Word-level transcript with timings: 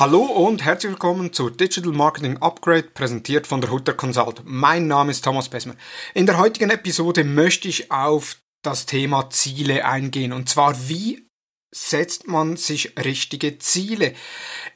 Hallo 0.00 0.22
und 0.22 0.64
herzlich 0.64 0.92
willkommen 0.92 1.30
zu 1.34 1.50
Digital 1.50 1.92
Marketing 1.92 2.38
Upgrade, 2.38 2.84
präsentiert 2.84 3.46
von 3.46 3.60
der 3.60 3.70
Hutter 3.70 3.92
Consult. 3.92 4.40
Mein 4.46 4.86
Name 4.86 5.10
ist 5.10 5.22
Thomas 5.22 5.50
Bessmer. 5.50 5.74
In 6.14 6.24
der 6.24 6.38
heutigen 6.38 6.70
Episode 6.70 7.22
möchte 7.22 7.68
ich 7.68 7.92
auf 7.92 8.38
das 8.62 8.86
Thema 8.86 9.28
Ziele 9.28 9.84
eingehen. 9.84 10.32
Und 10.32 10.48
zwar, 10.48 10.88
wie 10.88 11.28
setzt 11.70 12.26
man 12.26 12.56
sich 12.56 12.94
richtige 12.98 13.58
Ziele. 13.58 14.14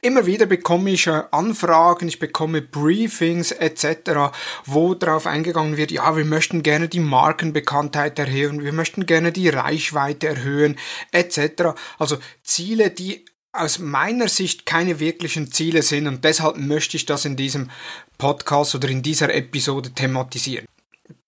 Immer 0.01 0.27
wieder 0.27 0.45
bekomme 0.45 0.91
ich 0.91 1.07
äh, 1.07 1.23
Anfragen, 1.31 2.07
ich 2.07 2.19
bekomme 2.19 2.61
Briefings 2.61 3.51
etc., 3.51 4.31
wo 4.65 4.93
darauf 4.93 5.27
eingegangen 5.27 5.75
wird, 5.75 5.91
ja, 5.91 6.15
wir 6.15 6.23
möchten 6.23 6.63
gerne 6.63 6.87
die 6.87 7.01
Markenbekanntheit 7.01 8.17
erhöhen, 8.19 8.63
wir 8.63 8.71
möchten 8.71 9.07
gerne 9.07 9.31
die 9.31 9.49
Reichweite 9.49 10.27
erhöhen 10.27 10.77
etc. 11.11 11.73
Also 11.97 12.17
Ziele, 12.43 12.91
die 12.91 13.25
aus 13.55 13.79
meiner 13.79 14.27
Sicht 14.27 14.65
keine 14.65 14.99
wirklichen 14.99 15.51
Ziele 15.51 15.81
sind 15.81 16.07
und 16.07 16.23
deshalb 16.23 16.57
möchte 16.57 16.97
ich 16.97 17.05
das 17.05 17.25
in 17.25 17.35
diesem 17.35 17.69
Podcast 18.17 18.75
oder 18.75 18.89
in 18.89 19.01
dieser 19.01 19.33
Episode 19.33 19.91
thematisieren. 19.91 20.65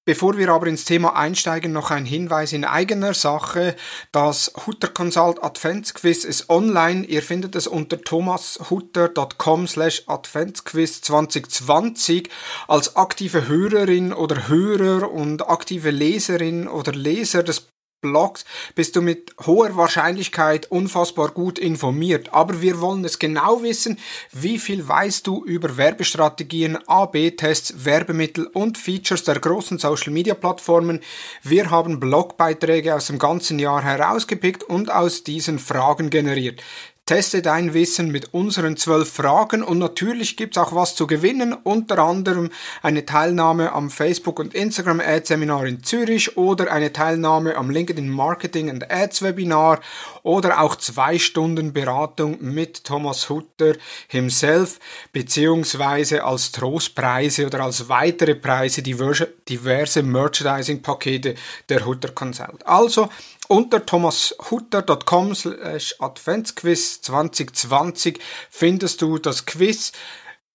Bevor 0.08 0.38
wir 0.38 0.48
aber 0.48 0.68
ins 0.68 0.86
Thema 0.86 1.18
einsteigen, 1.18 1.74
noch 1.74 1.92
ein 1.92 2.06
Hinweis 2.06 2.54
in 2.54 2.64
eigener 2.64 3.14
Sache. 3.14 3.76
Das 4.14 4.54
Hutter 4.66 4.88
Consult 4.88 5.44
Adventsquiz 5.44 6.24
ist 6.24 6.50
online. 6.50 7.06
Ihr 7.06 7.22
findet 7.22 7.56
es 7.56 7.68
unter 7.68 8.02
thomashutter.com 8.02 9.68
slash 9.68 10.04
Adventsquiz 10.08 11.02
2020. 11.02 12.30
Als 12.70 12.96
aktive 12.96 13.50
Hörerin 13.50 14.14
oder 14.14 14.48
Hörer 14.48 15.12
und 15.12 15.50
aktive 15.50 15.92
Leserin 15.92 16.70
oder 16.70 16.94
Leser 16.94 17.44
des 17.44 17.68
Blogs 18.02 18.46
bist 18.76 18.96
du 18.96 19.02
mit 19.02 19.34
hoher 19.46 19.76
Wahrscheinlichkeit 19.76 20.70
unfassbar 20.70 21.30
gut 21.30 21.58
informiert. 21.58 22.32
Aber 22.32 22.62
wir 22.62 22.80
wollen 22.80 23.04
es 23.04 23.18
genau 23.18 23.64
wissen, 23.64 23.98
wie 24.32 24.60
viel 24.60 24.88
weißt 24.88 25.26
du 25.26 25.44
über 25.44 25.78
Werbestrategien, 25.78 26.78
AB-Tests, 26.88 27.86
Werbemittel 27.86 28.46
und 28.48 28.78
Features 28.78 29.24
der 29.24 29.40
großen 29.40 29.80
Social-Media-Plattformen. 29.80 31.02
Wir 31.42 31.72
haben 31.72 32.00
Blogbeiträge 32.00 32.94
aus 32.94 33.08
dem 33.08 33.18
ganzen 33.18 33.58
Jahr 33.58 33.82
herausgepickt 33.82 34.64
und 34.64 34.92
aus 34.92 35.24
diesen 35.24 35.58
Fragen 35.58 36.12
generiert. 36.12 36.62
Teste 37.08 37.42
dein 37.42 37.74
Wissen 37.74 38.12
mit 38.12 38.34
unseren 38.34 38.76
zwölf 38.76 39.14
Fragen 39.14 39.64
und 39.64 39.78
natürlich 39.78 40.36
gibt's 40.36 40.58
auch 40.58 40.76
was 40.76 40.94
zu 40.94 41.08
gewinnen, 41.08 41.54
unter 41.54 42.00
anderem 42.00 42.50
eine 42.82 43.06
Teilnahme 43.06 43.72
am 43.72 43.90
Facebook- 43.90 44.40
und 44.40 44.54
Instagram-Ad-Seminar 44.54 45.66
in 45.68 45.84
Zürich 45.84 46.36
oder 46.36 46.70
eine 46.70 46.92
Teilnahme 46.92 47.56
am 47.56 47.70
LinkedIn 47.70 48.10
Marketing 48.10 48.70
and 48.70 48.92
Ads 48.92 49.22
Webinar 49.22 49.80
oder 50.22 50.60
auch 50.60 50.76
zwei 50.76 51.18
Stunden 51.18 51.72
Beratung 51.72 52.40
mit 52.42 52.84
Thomas 52.84 53.30
Hutter 53.30 53.76
himself, 54.10 54.78
beziehungsweise 55.14 56.26
als 56.26 56.52
Trostpreise 56.52 57.46
oder 57.46 57.62
als 57.64 57.88
weitere 57.88 58.36
Preise 58.36 58.82
diverse, 58.82 59.30
diverse 59.48 60.04
Merchandising-Pakete 60.04 61.36
der 61.70 61.86
Hutter 61.86 62.10
Consult. 62.10 62.68
Also 62.68 63.08
unter 63.48 63.86
thomashutter.com 63.86 65.36
slash 65.36 65.96
Adventsquiz 66.00 67.02
2020 67.02 68.20
findest 68.50 69.02
du 69.02 69.18
das 69.18 69.46
Quiz. 69.46 69.92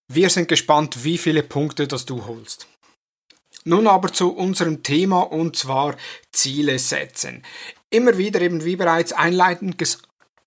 Wir 0.09 0.31
sind 0.31 0.48
gespannt, 0.48 1.05
wie 1.05 1.19
viele 1.19 1.43
Punkte 1.43 1.89
das 1.89 2.05
du 2.05 2.27
holst. 2.27 2.67
Nun 3.65 3.87
aber 3.87 4.13
zu 4.13 4.35
unserem 4.35 4.83
Thema 4.83 5.20
und 5.20 5.57
zwar 5.57 5.97
Ziele 6.33 6.79
setzen. 6.79 7.43
Immer 7.91 8.19
wieder 8.19 8.41
eben 8.41 8.65
wie 8.65 8.77
bereits 8.77 9.13
einleitend 9.13 9.79
ges 9.79 9.98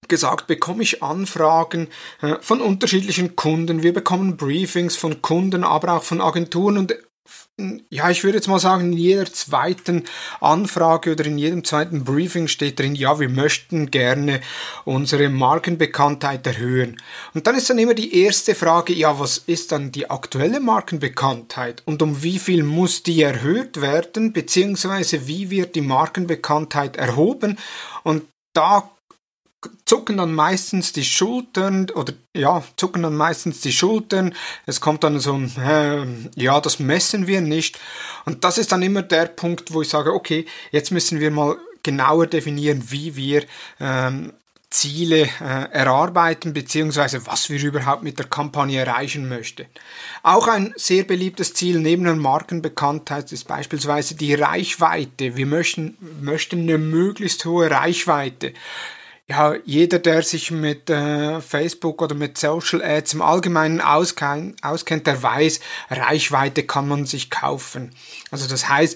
gesagt, 0.08 0.46
bekomme 0.46 0.84
ich 0.84 1.02
Anfragen 1.02 1.88
äh, 2.22 2.36
von 2.40 2.62
unterschiedlichen 2.62 3.36
Kunden. 3.36 3.82
Wir 3.82 3.92
bekommen 3.92 4.38
Briefings 4.38 4.96
von 4.96 5.24
Kunden, 5.24 5.64
aber 5.64 5.94
auch 5.94 6.04
von 6.04 6.22
Agenturen 6.22 6.78
und 6.78 6.94
ja, 7.90 8.10
ich 8.10 8.24
würde 8.24 8.38
jetzt 8.38 8.48
mal 8.48 8.60
sagen, 8.60 8.92
in 8.92 8.98
jeder 8.98 9.26
zweiten 9.26 10.04
Anfrage 10.42 11.14
oder 11.14 11.26
in 11.26 11.38
jedem 11.38 11.64
zweiten 11.64 12.04
Briefing 12.04 12.48
steht 12.48 12.80
drin, 12.80 12.96
ja, 12.96 13.20
wir 13.20 13.30
möchten 13.30 13.90
gerne 13.92 14.42
unsere 14.84 15.30
Markenbekanntheit 15.30 16.46
erhöhen. 16.46 17.02
Und 17.34 17.48
dann 17.48 17.56
ist 17.56 17.70
dann 17.70 17.80
immer 17.80 17.94
die 17.94 18.22
erste 18.22 18.56
Frage, 18.56 18.94
ja, 18.94 19.20
was 19.20 19.38
ist 19.38 19.72
dann 19.72 19.92
die 19.92 20.10
aktuelle 20.10 20.60
Markenbekanntheit 20.60 21.82
und 21.86 22.02
um 22.02 22.24
wie 22.24 22.40
viel 22.40 22.64
muss 22.64 23.04
die 23.04 23.22
erhöht 23.22 23.80
werden, 23.80 24.34
beziehungsweise 24.34 25.28
wie 25.28 25.50
wird 25.50 25.76
die 25.76 25.82
Markenbekanntheit 25.82 26.98
erhoben? 26.98 27.58
Und 28.04 28.24
da 28.54 28.92
zucken 29.86 30.18
dann 30.18 30.34
meistens 30.34 30.94
die 30.94 31.04
Schultern 31.04 31.90
oder 31.92 32.14
ja, 32.34 32.64
zucken 32.78 33.04
dann 33.04 33.16
meistens 33.16 33.62
die 33.62 33.72
Schultern. 33.72 34.34
Es 34.66 34.82
kommt 34.82 35.04
dann 35.04 35.20
so 35.20 35.34
ein, 35.34 35.52
äh, 35.58 36.06
ja, 36.42 36.60
das 36.62 36.80
messen 36.80 37.28
wir 37.28 37.42
nicht. 37.42 37.80
Und 38.26 38.44
das 38.44 38.58
ist 38.58 38.72
dann 38.72 38.82
immer 38.82 39.02
der 39.02 39.26
Punkt, 39.26 39.74
wo 39.74 39.82
ich 39.82 39.90
sage, 39.90 40.14
okay, 40.14 40.46
jetzt 40.72 40.92
müssen 40.92 41.20
wir 41.20 41.32
mal 41.32 41.58
genauer 41.84 42.28
definieren, 42.28 42.84
wie 42.90 43.16
wir 43.16 43.44
ähm, 43.80 44.34
Ziele 44.76 45.30
äh, 45.40 45.72
erarbeiten, 45.72 46.52
beziehungsweise 46.52 47.26
was 47.28 47.50
wir 47.50 47.64
überhaupt 47.64 48.04
mit 48.04 48.20
der 48.20 48.26
Kampagne 48.26 48.80
erreichen 48.80 49.30
möchten. 49.30 49.68
Auch 50.22 50.48
ein 50.48 50.74
sehr 50.76 51.04
beliebtes 51.04 51.54
Ziel 51.54 51.80
neben 51.80 52.04
der 52.04 52.16
Markenbekanntheit 52.16 53.32
ist 53.32 53.48
beispielsweise 53.48 54.16
die 54.16 54.34
Reichweite. 54.34 55.38
Wir 55.38 55.46
möchten, 55.46 55.98
möchten 56.22 56.62
eine 56.62 56.78
möglichst 56.78 57.46
hohe 57.46 57.72
Reichweite 57.72 58.54
ja, 59.28 59.56
jeder, 59.66 59.98
der 59.98 60.22
sich 60.22 60.52
mit 60.52 60.90
äh, 60.90 61.42
Facebook 61.42 62.02
oder 62.02 62.14
mit 62.14 62.38
Social 62.38 62.84
Ads 62.84 63.16
im 63.16 63.22
Allgemeinen 63.24 63.82
auskennt, 63.82 64.64
auskennt, 64.64 65.08
der 65.08 65.22
weiß, 65.22 65.60
Reichweite 65.90 66.64
kann 66.64 66.88
man 66.88 67.06
sich 67.06 67.32
kaufen. 67.32 67.96
Also 68.30 68.48
das 68.48 68.70
heißt, 68.70 68.96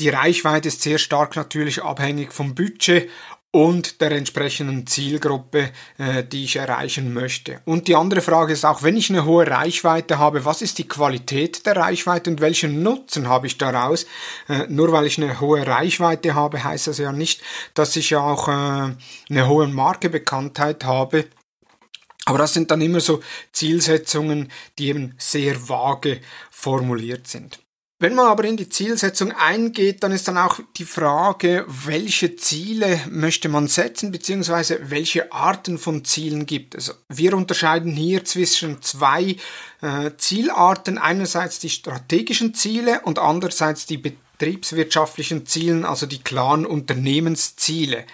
die 0.00 0.08
Reichweite 0.08 0.68
ist 0.68 0.82
sehr 0.82 0.98
stark 0.98 1.36
natürlich 1.36 1.82
abhängig 1.82 2.32
vom 2.32 2.54
Budget 2.54 3.10
und 3.52 4.00
der 4.00 4.12
entsprechenden 4.12 4.86
Zielgruppe, 4.86 5.70
äh, 5.98 6.24
die 6.24 6.44
ich 6.44 6.56
erreichen 6.56 7.14
möchte. 7.14 7.60
Und 7.64 7.88
die 7.88 7.96
andere 7.96 8.20
Frage 8.20 8.52
ist 8.52 8.66
auch, 8.66 8.82
wenn 8.82 8.96
ich 8.96 9.08
eine 9.08 9.24
hohe 9.24 9.46
Reichweite 9.46 10.18
habe, 10.18 10.44
was 10.44 10.60
ist 10.60 10.78
die 10.78 10.88
Qualität 10.88 11.64
der 11.64 11.76
Reichweite 11.76 12.30
und 12.30 12.40
welchen 12.40 12.82
Nutzen 12.82 13.28
habe 13.28 13.46
ich 13.46 13.56
daraus? 13.56 14.06
Äh, 14.48 14.66
nur 14.68 14.92
weil 14.92 15.06
ich 15.06 15.16
eine 15.16 15.40
hohe 15.40 15.66
Reichweite 15.66 16.34
habe, 16.34 16.62
heißt 16.62 16.88
das 16.88 16.98
ja 16.98 17.12
nicht, 17.12 17.40
dass 17.74 17.96
ich 17.96 18.14
auch 18.14 18.48
äh, 18.48 18.52
eine 19.30 19.48
hohe 19.48 19.68
Markebekanntheit 19.68 20.84
habe. 20.84 21.24
Aber 22.26 22.38
das 22.38 22.52
sind 22.52 22.70
dann 22.70 22.80
immer 22.80 23.00
so 23.00 23.22
Zielsetzungen, 23.52 24.50
die 24.78 24.88
eben 24.88 25.14
sehr 25.16 25.68
vage 25.68 26.20
formuliert 26.50 27.28
sind. 27.28 27.60
Wenn 27.98 28.14
man 28.14 28.26
aber 28.26 28.44
in 28.44 28.58
die 28.58 28.68
Zielsetzung 28.68 29.32
eingeht, 29.32 30.02
dann 30.02 30.12
ist 30.12 30.28
dann 30.28 30.36
auch 30.36 30.60
die 30.76 30.84
Frage, 30.84 31.64
welche 31.66 32.36
Ziele 32.36 33.00
möchte 33.08 33.48
man 33.48 33.68
setzen, 33.68 34.12
beziehungsweise 34.12 34.90
welche 34.90 35.32
Arten 35.32 35.78
von 35.78 36.04
Zielen 36.04 36.44
gibt 36.44 36.74
es. 36.74 36.94
Wir 37.08 37.34
unterscheiden 37.34 37.92
hier 37.92 38.22
zwischen 38.26 38.82
zwei 38.82 39.36
äh, 39.80 40.10
Zielarten. 40.18 40.98
Einerseits 40.98 41.58
die 41.58 41.70
strategischen 41.70 42.52
Ziele 42.52 43.00
und 43.00 43.18
andererseits 43.18 43.86
die 43.86 43.96
betriebswirtschaftlichen 43.96 45.46
Zielen, 45.46 45.86
also 45.86 46.04
die 46.04 46.22
klaren 46.22 46.66
Unternehmensziele. 46.66 48.04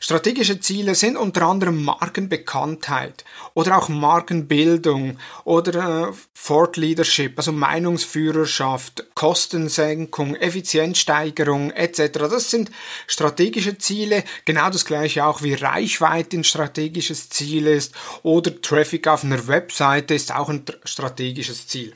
Strategische 0.00 0.60
Ziele 0.60 0.94
sind 0.94 1.16
unter 1.16 1.42
anderem 1.42 1.84
Markenbekanntheit 1.84 3.24
oder 3.54 3.78
auch 3.78 3.88
Markenbildung 3.88 5.18
oder 5.44 6.10
äh, 6.10 6.76
Leadership, 6.76 7.38
also 7.38 7.52
Meinungsführerschaft, 7.52 9.04
Kostensenkung, 9.14 10.36
Effizienzsteigerung 10.36 11.70
etc. 11.70 12.18
Das 12.18 12.50
sind 12.50 12.70
strategische 13.06 13.78
Ziele. 13.78 14.24
Genau 14.44 14.70
das 14.70 14.84
gleiche 14.84 15.24
auch 15.24 15.42
wie 15.42 15.54
Reichweite 15.54 16.36
ein 16.36 16.44
strategisches 16.44 17.30
Ziel 17.30 17.66
ist 17.66 17.94
oder 18.22 18.60
Traffic 18.60 19.08
auf 19.08 19.24
einer 19.24 19.46
Webseite 19.48 20.14
ist 20.14 20.34
auch 20.34 20.48
ein 20.48 20.64
strategisches 20.84 21.66
Ziel. 21.66 21.94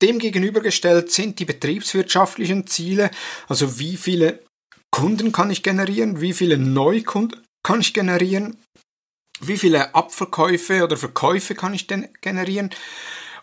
Demgegenübergestellt 0.00 1.10
sind 1.10 1.40
die 1.40 1.44
betriebswirtschaftlichen 1.44 2.66
Ziele, 2.66 3.10
also 3.48 3.80
wie 3.80 3.96
viele 3.96 4.40
Kunden 4.90 5.32
kann 5.32 5.50
ich 5.50 5.62
generieren, 5.62 6.20
wie 6.20 6.32
viele 6.32 6.58
Neukunden 6.58 7.40
kann 7.62 7.80
ich 7.80 7.94
generieren, 7.94 8.56
wie 9.40 9.58
viele 9.58 9.94
Abverkäufe 9.94 10.82
oder 10.82 10.96
Verkäufe 10.96 11.54
kann 11.54 11.74
ich 11.74 11.86
denn 11.86 12.08
generieren. 12.20 12.70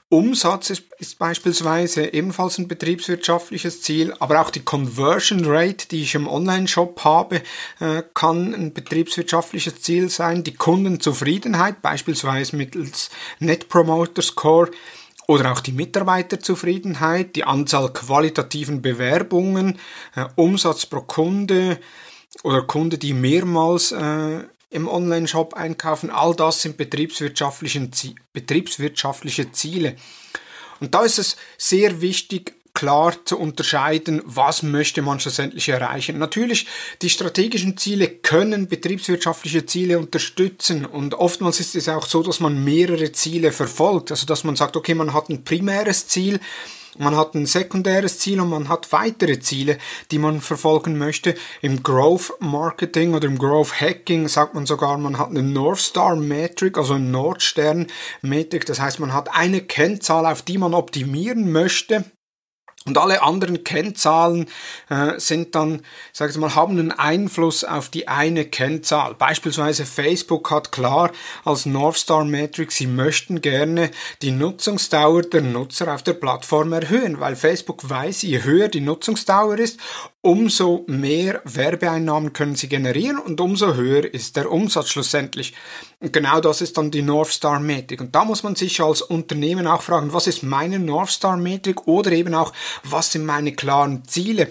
Umsatz 0.09 0.69
ist, 0.69 0.83
ist, 0.99 1.17
beispielsweise 1.17 2.13
ebenfalls 2.13 2.59
ein 2.59 2.67
betriebswirtschaftliches 2.67 3.81
Ziel, 3.81 4.13
aber 4.19 4.39
auch 4.39 4.51
die 4.51 4.63
Conversion 4.63 5.45
Rate, 5.45 5.87
die 5.87 6.03
ich 6.03 6.13
im 6.13 6.27
Online-Shop 6.27 7.03
habe, 7.03 7.41
äh, 7.79 8.03
kann 8.13 8.53
ein 8.53 8.73
betriebswirtschaftliches 8.73 9.81
Ziel 9.81 10.09
sein. 10.09 10.43
Die 10.43 10.53
Kundenzufriedenheit, 10.53 11.81
beispielsweise 11.81 12.55
mittels 12.55 13.09
Net 13.39 13.67
Promoter 13.67 14.21
Score, 14.21 14.69
oder 15.27 15.51
auch 15.51 15.59
die 15.59 15.71
Mitarbeiterzufriedenheit, 15.71 17.35
die 17.35 17.43
Anzahl 17.43 17.91
qualitativen 17.91 18.81
Bewerbungen, 18.81 19.79
äh, 20.15 20.25
Umsatz 20.35 20.85
pro 20.85 21.01
Kunde 21.01 21.79
oder 22.43 22.61
Kunde, 22.61 22.97
die 22.97 23.13
mehrmals 23.13 23.91
äh, 23.91 24.43
im 24.69 24.87
Online-Shop 24.87 25.53
einkaufen. 25.53 26.09
All 26.09 26.35
das 26.35 26.61
sind 26.61 26.77
betriebswirtschaftliche, 26.77 27.89
betriebswirtschaftliche 28.33 29.51
Ziele. 29.51 29.95
Und 30.79 30.93
da 30.93 31.03
ist 31.03 31.17
es 31.17 31.37
sehr 31.57 32.01
wichtig, 32.01 32.53
klar 32.75 33.15
zu 33.25 33.39
unterscheiden, 33.39 34.21
was 34.25 34.61
möchte 34.61 35.01
man 35.01 35.19
schlussendlich 35.19 35.69
erreichen. 35.69 36.19
Natürlich, 36.19 36.67
die 37.01 37.09
strategischen 37.09 37.77
Ziele 37.77 38.07
können 38.07 38.67
betriebswirtschaftliche 38.67 39.65
Ziele 39.65 39.97
unterstützen 39.97 40.85
und 40.85 41.15
oftmals 41.15 41.59
ist 41.59 41.75
es 41.75 41.89
auch 41.89 42.05
so, 42.05 42.21
dass 42.21 42.39
man 42.39 42.63
mehrere 42.63 43.11
Ziele 43.11 43.51
verfolgt. 43.51 44.11
Also 44.11 44.27
dass 44.27 44.43
man 44.43 44.55
sagt, 44.55 44.75
okay, 44.75 44.93
man 44.93 45.13
hat 45.13 45.29
ein 45.29 45.43
primäres 45.43 46.07
Ziel, 46.07 46.39
man 46.97 47.15
hat 47.15 47.35
ein 47.35 47.45
sekundäres 47.45 48.19
Ziel 48.19 48.39
und 48.39 48.49
man 48.49 48.69
hat 48.69 48.91
weitere 48.93 49.39
Ziele, 49.39 49.77
die 50.11 50.17
man 50.17 50.39
verfolgen 50.39 50.97
möchte. 50.97 51.35
Im 51.61 51.83
Growth 51.83 52.33
Marketing 52.39 53.13
oder 53.13 53.27
im 53.27 53.37
Growth 53.37 53.81
Hacking 53.81 54.29
sagt 54.29 54.53
man 54.53 54.65
sogar, 54.65 54.97
man 54.97 55.17
hat 55.17 55.29
eine 55.29 55.43
North 55.43 55.79
Star 55.79 56.15
Metric, 56.15 56.77
also 56.77 56.93
eine 56.93 57.05
Nordstern 57.05 57.87
Metrik. 58.21 58.65
Das 58.65 58.79
heißt, 58.79 58.99
man 58.99 59.13
hat 59.13 59.29
eine 59.33 59.61
Kennzahl, 59.61 60.25
auf 60.25 60.41
die 60.41 60.57
man 60.57 60.73
optimieren 60.73 61.51
möchte 61.51 62.05
und 62.87 62.99
alle 62.99 63.23
anderen 63.23 63.63
Kennzahlen 63.63 64.45
äh, 64.89 65.19
sind 65.19 65.55
dann, 65.55 65.81
sag 66.13 66.29
ich 66.29 66.37
mal, 66.37 66.53
haben 66.53 66.77
einen 66.77 66.91
Einfluss 66.91 67.63
auf 67.63 67.89
die 67.89 68.07
eine 68.07 68.45
Kennzahl. 68.45 69.15
Beispielsweise 69.15 69.87
Facebook 69.87 70.51
hat 70.51 70.71
klar 70.71 71.11
als 71.43 71.65
North 71.65 71.97
Star 71.97 72.23
Metric, 72.25 72.71
sie 72.71 72.85
möchten 72.85 73.41
gerne 73.41 73.89
die 74.21 74.29
Nutzungsdauer 74.29 75.23
der 75.23 75.41
Nutzer 75.41 75.91
auf 75.91 76.03
der 76.03 76.13
Plattform 76.13 76.73
erhöhen, 76.73 77.19
weil 77.19 77.35
Facebook 77.35 77.89
weiß, 77.89 78.21
je 78.21 78.43
höher 78.43 78.67
die 78.67 78.81
Nutzungsdauer 78.81 79.57
ist, 79.57 79.79
umso 80.25 80.85
mehr 80.87 81.39
Werbeeinnahmen 81.43 82.33
können 82.33 82.55
sie 82.55 82.67
generieren 82.67 83.19
und 83.19 83.39
umso 83.39 83.75
höher 83.75 84.11
ist 84.11 84.35
der 84.35 84.51
Umsatz 84.51 84.89
schlussendlich. 84.89 85.53
Und 85.99 86.13
genau 86.13 86.39
das 86.39 86.61
ist 86.61 86.77
dann 86.77 86.89
die 86.89 87.03
North 87.03 87.31
Star 87.31 87.59
Metrik. 87.59 88.01
Und 88.01 88.15
da 88.15 88.25
muss 88.25 88.41
man 88.41 88.55
sich 88.55 88.81
als 88.81 89.03
Unternehmen 89.03 89.67
auch 89.67 89.83
fragen, 89.83 90.13
was 90.13 90.25
ist 90.25 90.41
meine 90.41 90.79
North 90.79 91.11
Star 91.11 91.37
Metrik 91.37 91.87
oder 91.87 92.11
eben 92.11 92.33
auch, 92.33 92.53
was 92.83 93.11
sind 93.11 93.25
meine 93.25 93.53
klaren 93.53 94.05
Ziele? 94.05 94.49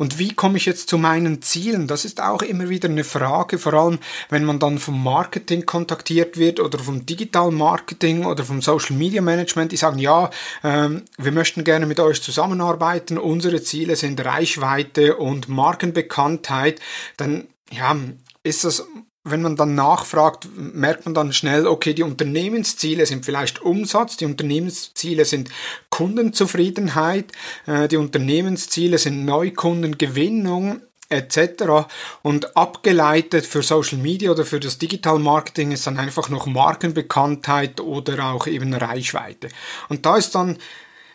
Und 0.00 0.18
wie 0.18 0.32
komme 0.32 0.56
ich 0.56 0.64
jetzt 0.64 0.88
zu 0.88 0.96
meinen 0.96 1.42
Zielen? 1.42 1.86
Das 1.86 2.06
ist 2.06 2.22
auch 2.22 2.40
immer 2.40 2.70
wieder 2.70 2.88
eine 2.88 3.04
Frage, 3.04 3.58
vor 3.58 3.74
allem 3.74 3.98
wenn 4.30 4.46
man 4.46 4.58
dann 4.58 4.78
vom 4.78 5.04
Marketing 5.04 5.66
kontaktiert 5.66 6.38
wird 6.38 6.58
oder 6.58 6.78
vom 6.78 7.04
Digital 7.04 7.50
Marketing 7.50 8.24
oder 8.24 8.42
vom 8.42 8.62
Social 8.62 8.96
Media 8.96 9.20
Management, 9.20 9.72
die 9.72 9.76
sagen, 9.76 9.98
ja, 9.98 10.30
ähm, 10.64 11.02
wir 11.18 11.32
möchten 11.32 11.64
gerne 11.64 11.84
mit 11.84 12.00
euch 12.00 12.22
zusammenarbeiten, 12.22 13.18
unsere 13.18 13.60
Ziele 13.60 13.94
sind 13.94 14.24
Reichweite 14.24 15.16
und 15.16 15.50
Markenbekanntheit, 15.50 16.80
dann 17.18 17.48
ja, 17.70 17.94
ist 18.42 18.64
das 18.64 18.86
wenn 19.22 19.42
man 19.42 19.56
dann 19.56 19.74
nachfragt, 19.74 20.48
merkt 20.56 21.04
man 21.04 21.14
dann 21.14 21.32
schnell, 21.32 21.66
okay, 21.66 21.92
die 21.92 22.02
Unternehmensziele 22.02 23.04
sind 23.04 23.24
vielleicht 23.24 23.60
Umsatz, 23.60 24.16
die 24.16 24.24
Unternehmensziele 24.24 25.24
sind 25.24 25.50
Kundenzufriedenheit, 25.90 27.32
äh, 27.66 27.86
die 27.88 27.98
Unternehmensziele 27.98 28.98
sind 28.98 29.24
Neukundengewinnung 29.24 30.80
etc. 31.10 31.88
Und 32.22 32.56
abgeleitet 32.56 33.44
für 33.44 33.62
Social 33.62 33.98
Media 33.98 34.30
oder 34.30 34.44
für 34.44 34.60
das 34.60 34.78
Digital 34.78 35.18
Marketing 35.18 35.72
ist 35.72 35.86
dann 35.86 35.98
einfach 35.98 36.28
noch 36.28 36.46
Markenbekanntheit 36.46 37.80
oder 37.80 38.24
auch 38.26 38.46
eben 38.46 38.72
Reichweite. 38.72 39.48
Und 39.88 40.06
da 40.06 40.16
ist 40.16 40.34
dann 40.34 40.58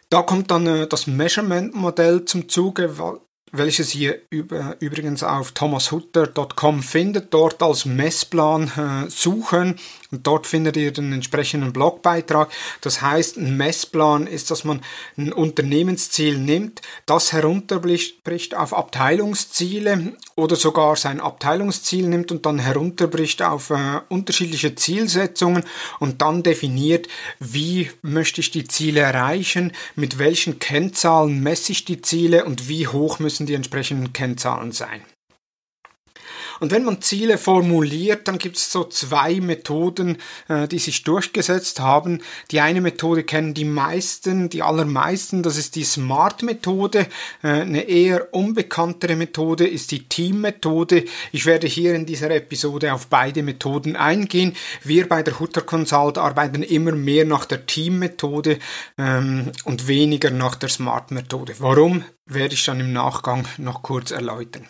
da 0.10 0.22
kommt 0.22 0.51
dann 0.51 0.68
äh, 0.68 0.88
das 0.88 1.08
Measurement-Modell 1.08 2.25
zum 2.25 2.48
Zuge, 2.48 2.98
welches 3.57 3.96
ihr 3.96 4.22
über, 4.30 4.75
übrigens 4.80 5.24
auf 5.24 5.52
thomashutter.com 5.52 6.84
findet, 6.84 7.34
dort 7.34 7.62
als 7.62 7.86
Messplan 7.86 8.72
äh, 9.07 9.10
suchen 9.10 9.75
und 10.12 10.28
dort 10.28 10.48
findet 10.48 10.78
ihr 10.78 10.92
den 10.92 11.12
entsprechenden 11.13 11.74
Blogbeitrag. 11.74 12.52
Das 12.81 13.02
heißt, 13.02 13.38
ein 13.38 13.57
Messplan 13.57 14.28
ist, 14.28 14.52
dass 14.52 14.63
man 14.63 14.81
ein 15.18 15.34
Unternehmensziel 15.34 16.38
nimmt, 16.38 16.81
das 17.06 17.34
herunterbricht 17.34 18.56
auf 18.56 18.74
Abteilungsziele 18.74 20.13
oder 20.36 20.56
sogar 20.56 20.96
sein 20.96 21.19
Abteilungsziel 21.19 22.07
nimmt 22.07 22.31
und 22.31 22.46
dann 22.46 22.60
herunterbricht 22.60 23.42
auf 23.42 23.69
äh, 23.69 24.02
unterschiedliche 24.10 24.75
Zielsetzungen 24.75 25.63
und 26.00 26.22
dann 26.22 26.44
definiert, 26.44 27.08
wie 27.40 27.90
möchte 28.01 28.42
ich 28.42 28.51
die 28.51 28.68
Ziele 28.68 29.01
erreichen, 29.01 29.72
mit 29.96 30.19
welchen 30.19 30.60
Kennzahlen 30.60 31.42
messe 31.42 31.72
ich 31.72 31.86
die 31.86 32.01
Ziele 32.01 32.46
und 32.46 32.68
wie 32.68 32.88
hoch 32.88 33.19
müssen 33.19 33.46
die 33.46 33.54
entsprechenden 33.54 34.13
Kennzahlen 34.13 34.72
sein. 34.72 35.01
Und 36.60 36.72
wenn 36.72 36.84
man 36.84 37.02
Ziele 37.02 37.38
formuliert, 37.38 38.28
dann 38.28 38.38
gibt 38.38 38.57
es 38.57 38.72
so 38.72 38.84
zwei 38.86 39.40
Methoden, 39.40 40.18
äh, 40.48 40.68
die 40.68 40.80
sich 40.80 41.04
durchgesetzt 41.04 41.80
haben. 41.80 42.22
Die 42.52 42.60
eine 42.60 42.81
Methode 42.81 43.24
kennen 43.24 43.54
die 43.54 43.66
meisten, 43.66 44.50
die 44.50 44.63
allermeisten, 44.63 45.44
das 45.44 45.57
ist 45.57 45.75
die 45.75 45.84
SMART-Methode. 45.84 47.07
Äh, 47.44 47.48
eine 47.48 47.81
eher 47.81 48.34
unbekanntere 48.34 49.16
Methode 49.16 49.68
ist 49.68 49.92
die 49.92 50.07
Team-Methode. 50.07 51.06
Ich 51.31 51.46
werde 51.46 51.68
hier 51.68 51.96
in 51.96 52.06
dieser 52.06 52.31
Episode 52.31 52.94
auf 52.94 53.08
beide 53.08 53.44
Methoden 53.44 53.96
eingehen. 53.96 54.56
Wir 54.84 55.08
bei 55.08 55.24
der 55.24 55.40
Hutter 55.40 55.62
Consult 55.62 56.18
arbeiten 56.18 56.63
immer 56.63 56.94
mehr 56.94 57.25
nach 57.25 57.46
der 57.46 57.66
Team-Methode 57.66 58.60
ähm, 58.98 59.51
und 59.66 59.88
weniger 59.88 60.30
nach 60.30 60.56
der 60.56 60.69
SMART-Methode. 60.69 61.56
Warum, 61.60 62.04
werde 62.25 62.54
ich 62.54 62.66
dann 62.66 62.80
im 62.80 62.94
Nachgang 62.94 63.48
noch 63.58 63.84
kurz 63.84 64.12
erläutern. 64.12 64.68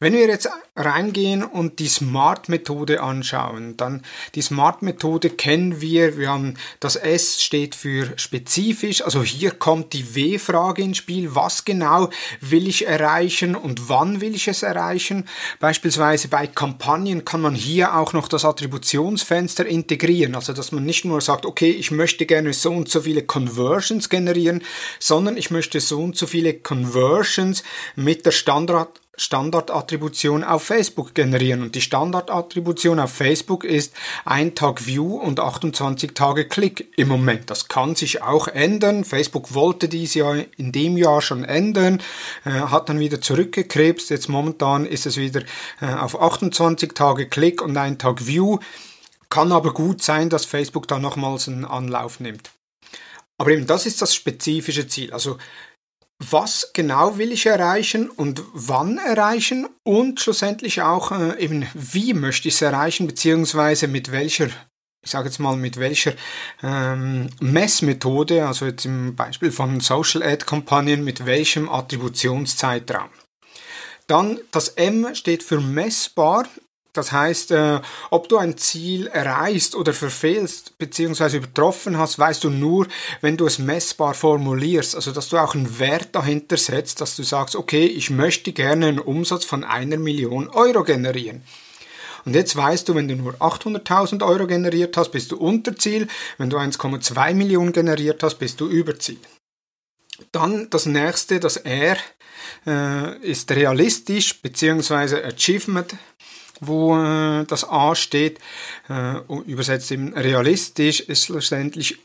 Wenn 0.00 0.12
wir 0.12 0.28
jetzt 0.28 0.48
reingehen 0.76 1.42
und 1.42 1.80
die 1.80 1.88
Smart-Methode 1.88 3.02
anschauen, 3.02 3.76
dann 3.76 4.02
die 4.34 4.42
Smart-Methode 4.42 5.30
kennen 5.30 5.80
wir. 5.80 6.16
Wir 6.16 6.28
haben 6.28 6.54
das 6.78 6.94
S 6.94 7.42
steht 7.42 7.74
für 7.74 8.12
spezifisch, 8.16 9.02
also 9.02 9.22
hier 9.22 9.50
kommt 9.50 9.92
die 9.92 10.14
W-Frage 10.14 10.82
ins 10.82 10.98
Spiel. 10.98 11.34
Was 11.34 11.64
genau 11.64 12.10
will 12.40 12.68
ich 12.68 12.86
erreichen 12.86 13.56
und 13.56 13.88
wann 13.88 14.20
will 14.20 14.34
ich 14.34 14.46
es 14.46 14.62
erreichen? 14.62 15.24
Beispielsweise 15.58 16.28
bei 16.28 16.46
Kampagnen 16.46 17.24
kann 17.24 17.40
man 17.40 17.54
hier 17.54 17.96
auch 17.96 18.12
noch 18.12 18.28
das 18.28 18.44
Attributionsfenster 18.44 19.66
integrieren, 19.66 20.36
also 20.36 20.52
dass 20.52 20.70
man 20.70 20.84
nicht 20.84 21.04
nur 21.04 21.20
sagt, 21.20 21.44
okay, 21.44 21.70
ich 21.70 21.90
möchte 21.90 22.26
gerne 22.26 22.52
so 22.52 22.70
und 22.70 22.88
so 22.88 23.00
viele 23.00 23.24
Conversions 23.24 24.08
generieren, 24.08 24.62
sondern 25.00 25.36
ich 25.36 25.50
möchte 25.50 25.80
so 25.80 26.00
und 26.00 26.16
so 26.16 26.26
viele 26.26 26.54
Conversions 26.54 27.64
mit 27.96 28.24
der 28.24 28.32
Standard 28.32 29.00
Standardattribution 29.18 30.44
auf 30.44 30.62
Facebook 30.62 31.14
generieren. 31.14 31.62
Und 31.62 31.74
die 31.74 31.80
Standardattribution 31.80 33.00
auf 33.00 33.12
Facebook 33.12 33.64
ist 33.64 33.92
ein 34.24 34.54
Tag 34.54 34.86
View 34.86 35.16
und 35.16 35.40
28 35.40 36.14
Tage 36.14 36.46
Klick 36.46 36.92
im 36.96 37.08
Moment. 37.08 37.50
Das 37.50 37.68
kann 37.68 37.94
sich 37.96 38.22
auch 38.22 38.48
ändern. 38.48 39.04
Facebook 39.04 39.54
wollte 39.54 39.88
dies 39.88 40.14
ja 40.14 40.34
in 40.56 40.72
dem 40.72 40.96
Jahr 40.96 41.20
schon 41.20 41.44
ändern, 41.44 42.00
äh, 42.44 42.50
hat 42.50 42.88
dann 42.88 43.00
wieder 43.00 43.20
zurückgekrebst. 43.20 44.10
Jetzt 44.10 44.28
momentan 44.28 44.86
ist 44.86 45.04
es 45.04 45.16
wieder 45.16 45.42
äh, 45.80 45.86
auf 45.86 46.20
28 46.20 46.94
Tage 46.94 47.28
Klick 47.28 47.60
und 47.60 47.76
ein 47.76 47.98
Tag 47.98 48.26
View. 48.26 48.58
Kann 49.30 49.52
aber 49.52 49.74
gut 49.74 50.02
sein, 50.02 50.30
dass 50.30 50.44
Facebook 50.44 50.88
da 50.88 50.98
nochmals 50.98 51.48
einen 51.48 51.64
Anlauf 51.64 52.20
nimmt. 52.20 52.50
Aber 53.36 53.50
eben 53.50 53.66
das 53.66 53.86
ist 53.86 54.02
das 54.02 54.14
spezifische 54.14 54.88
Ziel. 54.88 55.12
Also 55.12 55.38
was 56.18 56.70
genau 56.72 57.16
will 57.18 57.32
ich 57.32 57.46
erreichen 57.46 58.10
und 58.10 58.42
wann 58.52 58.98
erreichen 58.98 59.68
und 59.84 60.20
schlussendlich 60.20 60.82
auch 60.82 61.12
äh, 61.12 61.38
eben 61.38 61.66
wie 61.74 62.12
möchte 62.12 62.48
ich 62.48 62.54
es 62.54 62.62
erreichen 62.62 63.06
beziehungsweise 63.06 63.86
mit 63.86 64.10
welcher 64.10 64.48
ich 65.00 65.12
sage 65.12 65.28
jetzt 65.28 65.38
mal 65.38 65.56
mit 65.56 65.78
welcher 65.78 66.12
ähm, 66.62 67.30
Messmethode, 67.40 68.46
also 68.46 68.66
jetzt 68.66 68.84
im 68.84 69.14
Beispiel 69.14 69.52
von 69.52 69.80
Social 69.80 70.22
Ad 70.22 70.44
Kampagnen, 70.44 71.04
mit 71.04 71.24
welchem 71.24 71.68
Attributionszeitraum. 71.68 73.08
Dann 74.06 74.38
das 74.50 74.70
M 74.70 75.14
steht 75.14 75.42
für 75.42 75.60
messbar. 75.60 76.48
Das 76.92 77.12
heißt, 77.12 77.50
äh, 77.52 77.80
ob 78.10 78.28
du 78.28 78.38
ein 78.38 78.56
Ziel 78.56 79.06
erreichst 79.08 79.74
oder 79.74 79.92
verfehlst 79.92 80.78
bzw. 80.78 81.36
übertroffen 81.36 81.98
hast, 81.98 82.18
weißt 82.18 82.42
du 82.44 82.50
nur, 82.50 82.86
wenn 83.20 83.36
du 83.36 83.46
es 83.46 83.58
messbar 83.58 84.14
formulierst. 84.14 84.96
Also, 84.96 85.12
dass 85.12 85.28
du 85.28 85.36
auch 85.36 85.54
einen 85.54 85.78
Wert 85.78 86.08
dahinter 86.12 86.56
setzt, 86.56 87.00
dass 87.00 87.14
du 87.14 87.22
sagst, 87.22 87.56
okay, 87.56 87.86
ich 87.86 88.10
möchte 88.10 88.52
gerne 88.52 88.86
einen 88.86 88.98
Umsatz 88.98 89.44
von 89.44 89.64
einer 89.64 89.98
Million 89.98 90.48
Euro 90.48 90.82
generieren. 90.82 91.42
Und 92.24 92.34
jetzt 92.34 92.56
weißt 92.56 92.88
du, 92.88 92.94
wenn 92.94 93.08
du 93.08 93.16
nur 93.16 93.34
800.000 93.34 94.26
Euro 94.26 94.46
generiert 94.46 94.96
hast, 94.96 95.10
bist 95.12 95.30
du 95.32 95.36
unter 95.36 95.76
Ziel. 95.76 96.08
Wenn 96.36 96.50
du 96.50 96.58
1,2 96.58 97.34
Millionen 97.34 97.72
generiert 97.72 98.22
hast, 98.22 98.36
bist 98.36 98.60
du 98.60 98.68
über 98.68 98.98
Ziel. 98.98 99.18
Dann 100.32 100.68
das 100.70 100.86
nächste, 100.86 101.38
das 101.38 101.58
R, 101.58 101.96
äh, 102.66 103.18
ist 103.20 103.50
realistisch 103.50 104.40
bzw. 104.42 105.22
Achievement 105.22 105.94
wo 106.60 106.96
äh, 106.96 107.44
das 107.44 107.68
A 107.68 107.94
steht, 107.94 108.38
äh, 108.88 109.14
übersetzt 109.46 109.90
eben 109.92 110.14
realistisch, 110.14 111.00
ist 111.00 111.24
schlussendlich 111.24 111.98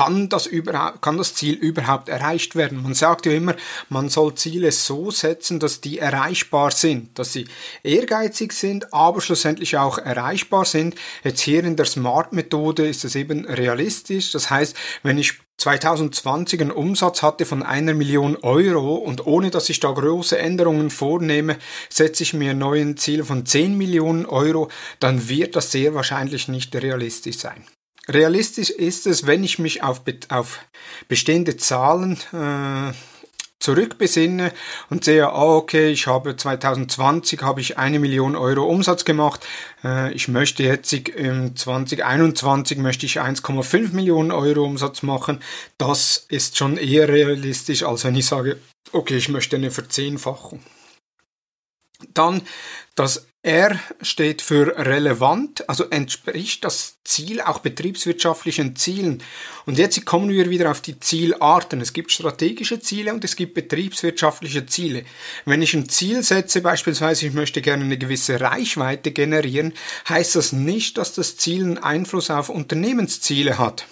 kann 0.00 0.30
das, 0.30 0.46
überhaupt, 0.46 1.02
kann 1.02 1.18
das 1.18 1.34
Ziel 1.34 1.56
überhaupt 1.56 2.08
erreicht 2.08 2.56
werden? 2.56 2.82
Man 2.82 2.94
sagt 2.94 3.26
ja 3.26 3.32
immer, 3.32 3.54
man 3.90 4.08
soll 4.08 4.34
Ziele 4.34 4.72
so 4.72 5.10
setzen, 5.10 5.60
dass 5.60 5.82
die 5.82 5.98
erreichbar 5.98 6.70
sind, 6.70 7.18
dass 7.18 7.34
sie 7.34 7.46
ehrgeizig 7.82 8.54
sind, 8.54 8.94
aber 8.94 9.20
schlussendlich 9.20 9.76
auch 9.76 9.98
erreichbar 9.98 10.64
sind. 10.64 10.94
Jetzt 11.22 11.42
hier 11.42 11.64
in 11.64 11.76
der 11.76 11.84
Smart-Methode 11.84 12.88
ist 12.88 13.04
es 13.04 13.14
eben 13.14 13.44
realistisch. 13.44 14.32
Das 14.32 14.48
heißt, 14.48 14.74
wenn 15.02 15.18
ich 15.18 15.34
2020 15.58 16.62
einen 16.62 16.70
Umsatz 16.70 17.22
hatte 17.22 17.44
von 17.44 17.62
einer 17.62 17.92
Million 17.92 18.36
Euro 18.36 18.94
und 18.94 19.26
ohne 19.26 19.50
dass 19.50 19.68
ich 19.68 19.80
da 19.80 19.92
große 19.92 20.38
Änderungen 20.38 20.88
vornehme, 20.88 21.58
setze 21.90 22.22
ich 22.22 22.32
mir 22.32 22.52
ein 22.52 22.58
neues 22.58 22.96
Ziel 22.96 23.22
von 23.22 23.44
10 23.44 23.76
Millionen 23.76 24.24
Euro, 24.24 24.70
dann 24.98 25.28
wird 25.28 25.56
das 25.56 25.70
sehr 25.70 25.92
wahrscheinlich 25.92 26.48
nicht 26.48 26.74
realistisch 26.74 27.36
sein. 27.36 27.66
Realistisch 28.10 28.70
ist 28.70 29.06
es, 29.06 29.26
wenn 29.26 29.44
ich 29.44 29.58
mich 29.58 29.82
auf, 29.84 30.02
auf 30.30 30.58
bestehende 31.06 31.56
Zahlen 31.56 32.18
äh, 32.32 32.92
zurückbesinne 33.60 34.52
und 34.88 35.04
sehe, 35.04 35.30
oh, 35.32 35.56
okay, 35.56 35.90
ich 35.90 36.08
habe 36.08 36.34
2020 36.34 37.42
habe 37.42 37.60
ich 37.60 37.78
eine 37.78 38.00
Million 38.00 38.34
Euro 38.34 38.64
Umsatz 38.64 39.04
gemacht. 39.04 39.46
Äh, 39.84 40.12
ich 40.12 40.26
möchte 40.26 40.64
jetzt 40.64 40.92
im 40.92 41.54
2021 41.54 42.78
möchte 42.78 43.06
ich 43.06 43.20
1,5 43.20 43.92
Millionen 43.92 44.32
Euro 44.32 44.64
Umsatz 44.64 45.02
machen. 45.02 45.40
Das 45.78 46.24
ist 46.28 46.56
schon 46.56 46.78
eher 46.78 47.08
realistisch, 47.08 47.84
als 47.84 48.04
wenn 48.04 48.16
ich 48.16 48.26
sage, 48.26 48.58
okay, 48.92 49.18
ich 49.18 49.28
möchte 49.28 49.54
eine 49.54 49.70
Verzehnfachung. 49.70 50.60
Dann 52.14 52.42
das 53.00 53.26
R 53.42 53.80
steht 54.02 54.42
für 54.42 54.76
relevant, 54.76 55.66
also 55.70 55.84
entspricht 55.84 56.62
das 56.62 56.98
Ziel 57.02 57.40
auch 57.40 57.60
betriebswirtschaftlichen 57.60 58.76
Zielen. 58.76 59.22
Und 59.64 59.78
jetzt 59.78 60.04
kommen 60.04 60.28
wir 60.28 60.50
wieder 60.50 60.70
auf 60.70 60.82
die 60.82 61.00
Zielarten. 61.00 61.80
Es 61.80 61.94
gibt 61.94 62.12
strategische 62.12 62.80
Ziele 62.80 63.14
und 63.14 63.24
es 63.24 63.36
gibt 63.36 63.54
betriebswirtschaftliche 63.54 64.66
Ziele. 64.66 65.04
Wenn 65.46 65.62
ich 65.62 65.72
ein 65.72 65.88
Ziel 65.88 66.22
setze, 66.22 66.60
beispielsweise 66.60 67.26
ich 67.26 67.32
möchte 67.32 67.62
gerne 67.62 67.84
eine 67.84 67.96
gewisse 67.96 68.38
Reichweite 68.38 69.12
generieren, 69.12 69.72
heißt 70.06 70.36
das 70.36 70.52
nicht, 70.52 70.98
dass 70.98 71.14
das 71.14 71.38
Ziel 71.38 71.64
einen 71.64 71.78
Einfluss 71.78 72.28
auf 72.28 72.50
Unternehmensziele 72.50 73.56
hat 73.56 73.86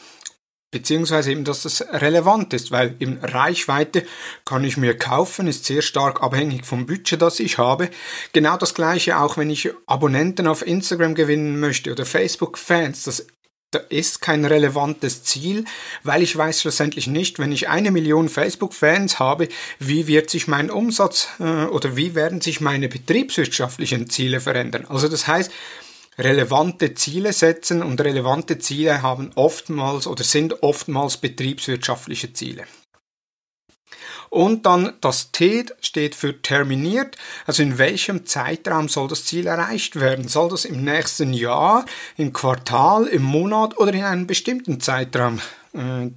beziehungsweise 0.71 1.33
eben, 1.33 1.45
dass 1.45 1.63
das 1.63 1.81
relevant 1.93 2.53
ist, 2.53 2.71
weil 2.71 2.95
eben 3.01 3.19
Reichweite 3.19 4.05
kann 4.45 4.65
ich 4.65 4.77
mir 4.77 4.97
kaufen, 4.97 5.47
ist 5.47 5.65
sehr 5.65 5.83
stark 5.83 6.23
abhängig 6.23 6.67
vom 6.67 6.87
Budget, 6.87 7.23
das 7.23 7.41
ich 7.41 7.59
habe. 7.59 7.89
Genau 8.33 8.57
das 8.57 8.75
gleiche 8.75 9.19
auch, 9.19 9.37
wenn 9.37 9.51
ich 9.51 9.71
Abonnenten 9.87 10.47
auf 10.47 10.67
Instagram 10.67 11.15
gewinnen 11.15 11.59
möchte 11.59 11.91
oder 11.91 12.05
Facebook-Fans, 12.05 13.05
das 13.05 13.27
da 13.71 13.81
ist 13.91 14.23
kein 14.23 14.47
relevantes 14.47 15.25
Ziel, 15.25 15.67
weil 16.03 16.23
ich 16.23 16.35
weiß 16.35 16.63
schlussendlich 16.63 17.07
nicht, 17.07 17.39
wenn 17.39 17.53
ich 17.53 17.69
eine 17.69 17.91
Million 17.91 18.31
Facebook-Fans 18.31 19.19
habe, 19.19 19.49
wie 19.79 20.07
wird 20.07 20.31
sich 20.31 20.49
mein 20.49 20.71
Umsatz 20.71 21.29
äh, 21.39 21.65
oder 21.65 21.95
wie 21.95 22.15
werden 22.15 22.41
sich 22.41 22.63
meine 22.63 22.89
betriebswirtschaftlichen 22.89 24.09
Ziele 24.09 24.41
verändern. 24.41 24.87
Also 24.89 25.09
das 25.09 25.27
heißt, 25.27 25.53
relevante 26.19 26.95
Ziele 26.95 27.33
setzen 27.33 27.83
und 27.83 28.01
relevante 28.01 28.59
Ziele 28.59 29.03
haben 29.03 29.31
oftmals 29.37 30.07
oder 30.07 30.25
sind 30.25 30.63
oftmals 30.63 31.17
betriebswirtschaftliche 31.19 32.33
Ziele. 32.33 32.65
Und 34.31 34.67
dann 34.67 34.93
das 35.01 35.33
T 35.33 35.65
steht 35.81 36.15
für 36.15 36.43
terminiert, 36.43 37.17
also 37.47 37.63
in 37.63 37.79
welchem 37.79 38.27
Zeitraum 38.27 38.89
soll 38.89 39.09
das 39.09 39.25
Ziel 39.25 39.47
erreicht 39.47 39.97
werden? 39.97 40.29
Soll 40.29 40.51
das 40.51 40.67
im 40.67 40.85
nächsten 40.85 41.33
Jahr, 41.33 41.87
im 42.17 42.33
Quartal, 42.35 43.07
im 43.07 43.23
Monat 43.23 43.79
oder 43.79 43.95
in 43.95 44.05
einem 44.05 44.27
bestimmten 44.27 44.81
Zeitraum 44.81 45.41
äh, 45.73 46.11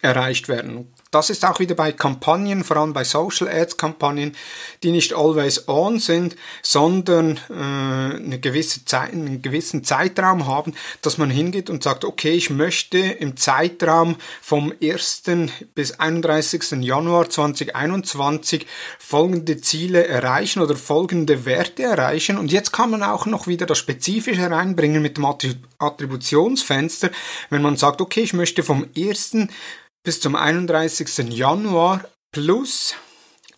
erreicht 0.00 0.48
werden? 0.48 0.93
Das 1.14 1.30
ist 1.30 1.44
auch 1.44 1.60
wieder 1.60 1.76
bei 1.76 1.92
Kampagnen, 1.92 2.64
vor 2.64 2.76
allem 2.78 2.92
bei 2.92 3.04
Social 3.04 3.48
Ads 3.48 3.76
Kampagnen, 3.76 4.34
die 4.82 4.90
nicht 4.90 5.14
always 5.14 5.68
on 5.68 6.00
sind, 6.00 6.34
sondern 6.60 7.38
äh, 7.50 8.16
eine 8.16 8.40
gewisse 8.40 8.84
Zeit, 8.84 9.12
einen 9.12 9.40
gewissen 9.40 9.84
Zeitraum 9.84 10.48
haben, 10.48 10.74
dass 11.02 11.16
man 11.16 11.30
hingeht 11.30 11.70
und 11.70 11.84
sagt, 11.84 12.04
okay, 12.04 12.32
ich 12.32 12.50
möchte 12.50 12.98
im 12.98 13.36
Zeitraum 13.36 14.16
vom 14.42 14.72
1. 14.82 15.22
bis 15.76 15.92
31. 15.92 16.82
Januar 16.82 17.30
2021 17.30 18.66
folgende 18.98 19.60
Ziele 19.60 20.08
erreichen 20.08 20.62
oder 20.62 20.74
folgende 20.74 21.44
Werte 21.44 21.84
erreichen. 21.84 22.38
Und 22.38 22.50
jetzt 22.50 22.72
kann 22.72 22.90
man 22.90 23.04
auch 23.04 23.26
noch 23.26 23.46
wieder 23.46 23.66
das 23.66 23.78
Spezifische 23.78 24.50
reinbringen 24.50 25.00
mit 25.00 25.16
dem 25.16 25.26
Attributionsfenster, 25.78 27.10
wenn 27.50 27.62
man 27.62 27.76
sagt, 27.76 28.00
okay, 28.00 28.22
ich 28.22 28.32
möchte 28.32 28.64
vom 28.64 28.88
1 28.96 29.36
bis 30.04 30.20
zum 30.20 30.36
31. 30.36 31.30
Januar 31.30 32.04
plus 32.30 32.94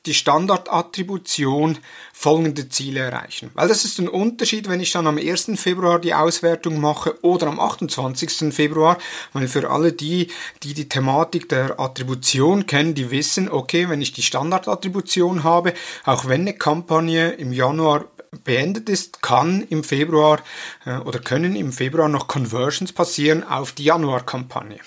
die 0.07 0.15
Standardattribution 0.15 1.79
folgende 2.13 2.69
Ziele 2.69 3.01
erreichen. 3.01 3.51
Weil 3.55 3.67
das 3.67 3.85
ist 3.85 3.99
ein 3.99 4.09
Unterschied, 4.09 4.69
wenn 4.69 4.79
ich 4.79 4.93
dann 4.93 5.09
am 5.09 5.19
1. 5.19 5.51
Februar 5.57 5.99
die 5.99 6.15
Auswertung 6.15 6.81
mache 6.81 7.19
oder 7.23 7.49
am 7.49 7.59
28. 7.59 8.55
Februar, 8.55 8.99
weil 9.33 9.49
für 9.49 9.69
alle 9.69 9.93
die, 9.93 10.29
die 10.63 10.75
die 10.75 10.89
Thematik 10.89 11.49
der 11.49 11.81
Attribution 11.81 12.67
kennen, 12.67 12.95
die 12.95 13.11
wissen, 13.11 13.51
okay, 13.51 13.89
wenn 13.89 14.01
ich 14.01 14.13
die 14.13 14.23
Standardattribution 14.23 15.43
habe, 15.43 15.75
auch 16.05 16.27
wenn 16.27 16.43
eine 16.43 16.55
Kampagne 16.55 17.33
im 17.33 17.53
Januar 17.53 18.05
beendet 18.45 18.89
ist, 18.89 19.21
kann 19.21 19.63
im 19.63 19.83
Februar 19.83 20.41
äh, 20.85 20.99
oder 20.99 21.19
können 21.19 21.57
im 21.57 21.73
Februar 21.73 22.09
noch 22.09 22.29
Conversions 22.29 22.93
passieren 22.93 23.43
auf 23.43 23.73
die 23.73 23.85
Januarkampagne. 23.85 24.79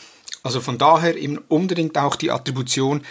Also 0.43 0.61
von 0.61 0.77
daher 0.77 1.17
eben 1.17 1.37
unbedingt 1.47 1.97
auch 1.97 2.15
die 2.15 2.31
Attribution 2.31 3.03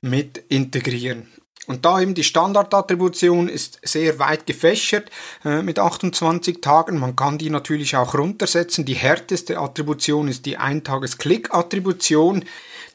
mit 0.00 0.38
integrieren. 0.48 1.28
Und 1.68 1.84
da 1.84 2.00
eben 2.00 2.14
die 2.14 2.24
Standardattribution 2.24 3.50
ist 3.50 3.78
sehr 3.82 4.18
weit 4.18 4.46
gefächert 4.46 5.10
äh, 5.44 5.60
mit 5.60 5.78
28 5.78 6.62
Tagen. 6.62 6.98
Man 6.98 7.14
kann 7.14 7.36
die 7.36 7.50
natürlich 7.50 7.94
auch 7.94 8.14
runtersetzen. 8.14 8.86
Die 8.86 8.94
härteste 8.94 9.58
Attribution 9.58 10.28
ist 10.28 10.46
die 10.46 10.56
Eintages-Klick-Attribution. 10.56 12.46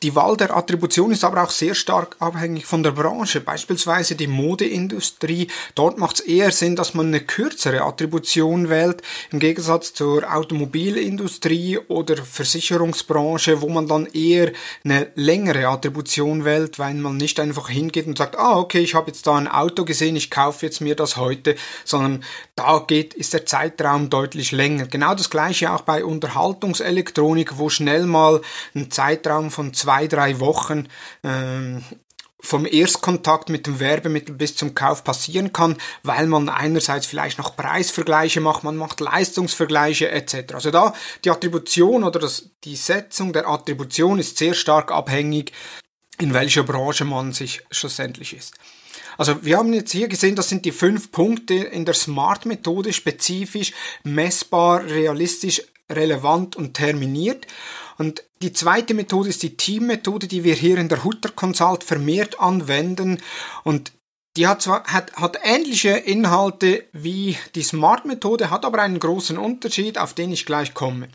Die 0.04 0.16
Wahl 0.16 0.36
der 0.36 0.54
Attribution 0.54 1.12
ist 1.12 1.24
aber 1.24 1.42
auch 1.42 1.50
sehr 1.50 1.76
stark 1.76 2.18
abhängig 2.20 2.66
von 2.66 2.84
der 2.84 2.92
Branche. 2.92 3.40
Beispielsweise 3.40 4.16
die 4.16 4.28
Modeindustrie. 4.28 5.48
Dort 5.76 5.98
macht 5.98 6.20
es 6.20 6.26
eher 6.26 6.52
Sinn, 6.52 6.76
dass 6.76 6.94
man 6.94 7.08
eine 7.08 7.22
kürzere 7.22 7.84
Attribution 7.84 8.68
wählt, 8.68 9.02
im 9.32 9.40
Gegensatz 9.40 9.94
zur 9.94 10.30
Automobilindustrie 10.30 11.80
oder 11.88 12.18
Versicherungsbranche, 12.18 13.62
wo 13.62 13.70
man 13.70 13.88
dann 13.88 14.06
eher 14.08 14.52
eine 14.84 15.08
längere 15.16 15.70
Attribution 15.70 16.44
wählt, 16.44 16.80
weil 16.80 16.96
man 16.96 17.16
nicht 17.16 17.40
einfach 17.40 17.70
hingeht 17.70 18.06
und 18.06 18.18
sagt, 18.18 18.38
ah, 18.38 18.58
okay, 18.58 18.80
ich 18.80 18.96
habe 18.96 19.08
jetzt 19.08 19.26
da 19.26 19.36
ein 19.36 19.48
Auto 19.48 19.86
gesehen, 19.86 20.18
ich 20.18 20.30
kaufe 20.30 20.66
jetzt 20.66 20.82
mir 20.82 20.98
das 20.98 21.16
heute, 21.16 21.56
sondern 21.86 22.26
da 22.56 22.80
geht, 22.80 23.14
ist 23.14 23.34
der 23.34 23.46
Zeitraum 23.46 24.10
deutlich 24.10 24.52
länger. 24.52 24.86
Genau 24.86 25.16
das 25.16 25.30
gleiche 25.30 25.74
auch 25.74 25.82
bei 25.82 26.06
Unterhaltungselektronik, 26.06 27.58
wo 27.58 27.70
schnell 27.70 28.06
mal 28.06 28.42
ein 28.76 28.92
Zeitraum 28.92 29.50
von 29.50 29.74
zwei 29.74 30.08
drei 30.08 30.40
Wochen 30.40 30.88
ähm, 31.24 31.84
vom 32.44 32.66
Erstkontakt 32.66 33.48
mit 33.48 33.66
dem 33.66 33.80
Werbemittel 33.80 34.36
bis 34.36 34.56
zum 34.56 34.76
Kauf 34.76 35.06
passieren 35.06 35.54
kann, 35.54 35.78
weil 36.04 36.28
man 36.28 36.50
einerseits 36.50 37.06
vielleicht 37.06 37.38
noch 37.38 37.56
Preisvergleiche 37.56 38.42
macht, 38.42 38.66
man 38.66 38.76
macht 38.76 39.00
Leistungsvergleiche 39.00 40.12
etc. 40.12 40.54
Also 40.54 40.70
da 40.70 40.94
die 41.24 41.32
Attribution 41.32 42.04
oder 42.04 42.20
das, 42.20 42.50
die 42.66 42.76
Setzung 42.76 43.32
der 43.32 43.48
Attribution 43.48 44.20
ist 44.20 44.38
sehr 44.38 44.54
stark 44.54 44.92
abhängig, 44.92 45.54
in 46.20 46.34
welcher 46.34 46.64
Branche 46.64 47.06
man 47.06 47.32
sich 47.32 47.64
schlussendlich 47.72 48.36
ist. 48.36 48.56
Also 49.18 49.44
wir 49.44 49.58
haben 49.58 49.74
jetzt 49.74 49.92
hier 49.92 50.08
gesehen, 50.08 50.36
das 50.36 50.50
sind 50.50 50.66
die 50.66 50.72
fünf 50.72 51.12
Punkte 51.12 51.56
in 51.56 51.86
der 51.86 51.94
SMART-Methode 51.94 52.94
spezifisch, 52.94 53.74
messbar, 54.04 54.86
realistisch, 54.86 55.62
relevant 55.92 56.56
und 56.56 56.74
terminiert. 56.74 57.48
Und 57.98 58.24
die 58.42 58.54
zweite 58.54 58.94
Methode 58.94 59.30
ist 59.30 59.44
die 59.44 59.56
Team-Methode, 59.56 60.28
die 60.28 60.44
wir 60.44 60.56
hier 60.56 60.78
in 60.78 60.90
der 60.90 61.04
Hutter 61.04 61.30
Consult 61.30 61.84
vermehrt 61.84 62.40
anwenden. 62.40 63.22
Und 63.64 63.92
die 64.36 64.48
hat 64.48 64.64
zwar 64.64 64.84
hat, 64.86 65.14
hat 65.14 65.38
ähnliche 65.44 65.92
Inhalte 65.92 66.86
wie 66.92 67.38
die 67.56 67.62
Smart-Methode, 67.62 68.50
hat 68.50 68.66
aber 68.66 68.82
einen 68.82 69.00
großen 69.00 69.38
Unterschied, 69.38 69.98
auf 69.98 70.14
den 70.14 70.32
ich 70.32 70.46
gleich 70.46 70.74
komme. 70.74 71.08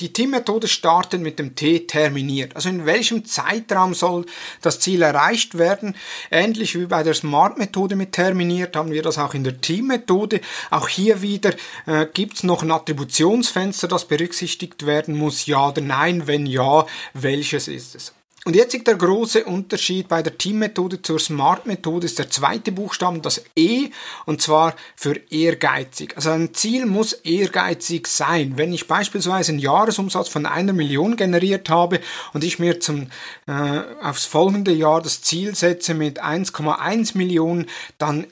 Die 0.00 0.12
Teammethode 0.12 0.68
startet 0.68 1.22
mit 1.22 1.38
dem 1.38 1.54
T 1.54 1.86
terminiert. 1.86 2.54
Also 2.54 2.68
in 2.68 2.84
welchem 2.84 3.24
Zeitraum 3.24 3.94
soll 3.94 4.26
das 4.60 4.78
Ziel 4.78 5.00
erreicht 5.00 5.56
werden? 5.56 5.96
Ähnlich 6.30 6.78
wie 6.78 6.84
bei 6.84 7.02
der 7.02 7.14
Smart-Methode 7.14 7.96
mit 7.96 8.12
terminiert 8.12 8.76
haben 8.76 8.90
wir 8.90 9.02
das 9.02 9.16
auch 9.16 9.32
in 9.32 9.42
der 9.42 9.58
Teammethode. 9.58 10.42
Auch 10.70 10.88
hier 10.88 11.22
wieder 11.22 11.54
äh, 11.86 12.06
gibt 12.12 12.34
es 12.34 12.42
noch 12.42 12.62
ein 12.62 12.72
Attributionsfenster, 12.72 13.88
das 13.88 14.06
berücksichtigt 14.06 14.84
werden 14.84 15.16
muss, 15.16 15.46
ja 15.46 15.70
oder 15.70 15.80
nein. 15.80 16.26
Wenn 16.26 16.44
ja, 16.44 16.84
welches 17.14 17.66
ist 17.66 17.94
es? 17.94 18.12
Und 18.46 18.54
jetzt 18.54 18.86
der 18.86 18.94
große 18.94 19.44
Unterschied 19.44 20.06
bei 20.06 20.22
der 20.22 20.38
Teammethode 20.38 21.02
zur 21.02 21.18
Smart-Methode 21.18 22.06
ist 22.06 22.20
der 22.20 22.30
zweite 22.30 22.70
Buchstaben, 22.70 23.20
das 23.20 23.42
E, 23.56 23.88
und 24.24 24.40
zwar 24.40 24.76
für 24.94 25.20
ehrgeizig. 25.30 26.14
Also 26.14 26.30
ein 26.30 26.54
Ziel 26.54 26.86
muss 26.86 27.12
ehrgeizig 27.12 28.06
sein. 28.06 28.52
Wenn 28.54 28.72
ich 28.72 28.86
beispielsweise 28.86 29.50
einen 29.50 29.58
Jahresumsatz 29.58 30.28
von 30.28 30.46
einer 30.46 30.72
Million 30.72 31.16
generiert 31.16 31.68
habe 31.70 31.98
und 32.34 32.44
ich 32.44 32.60
mir 32.60 32.78
zum, 32.78 33.08
äh, 33.48 33.80
aufs 34.00 34.26
folgende 34.26 34.70
Jahr 34.70 35.02
das 35.02 35.22
Ziel 35.22 35.56
setze 35.56 35.94
mit 35.94 36.22
1,1 36.22 37.18
Millionen, 37.18 37.66
dann 37.98 38.28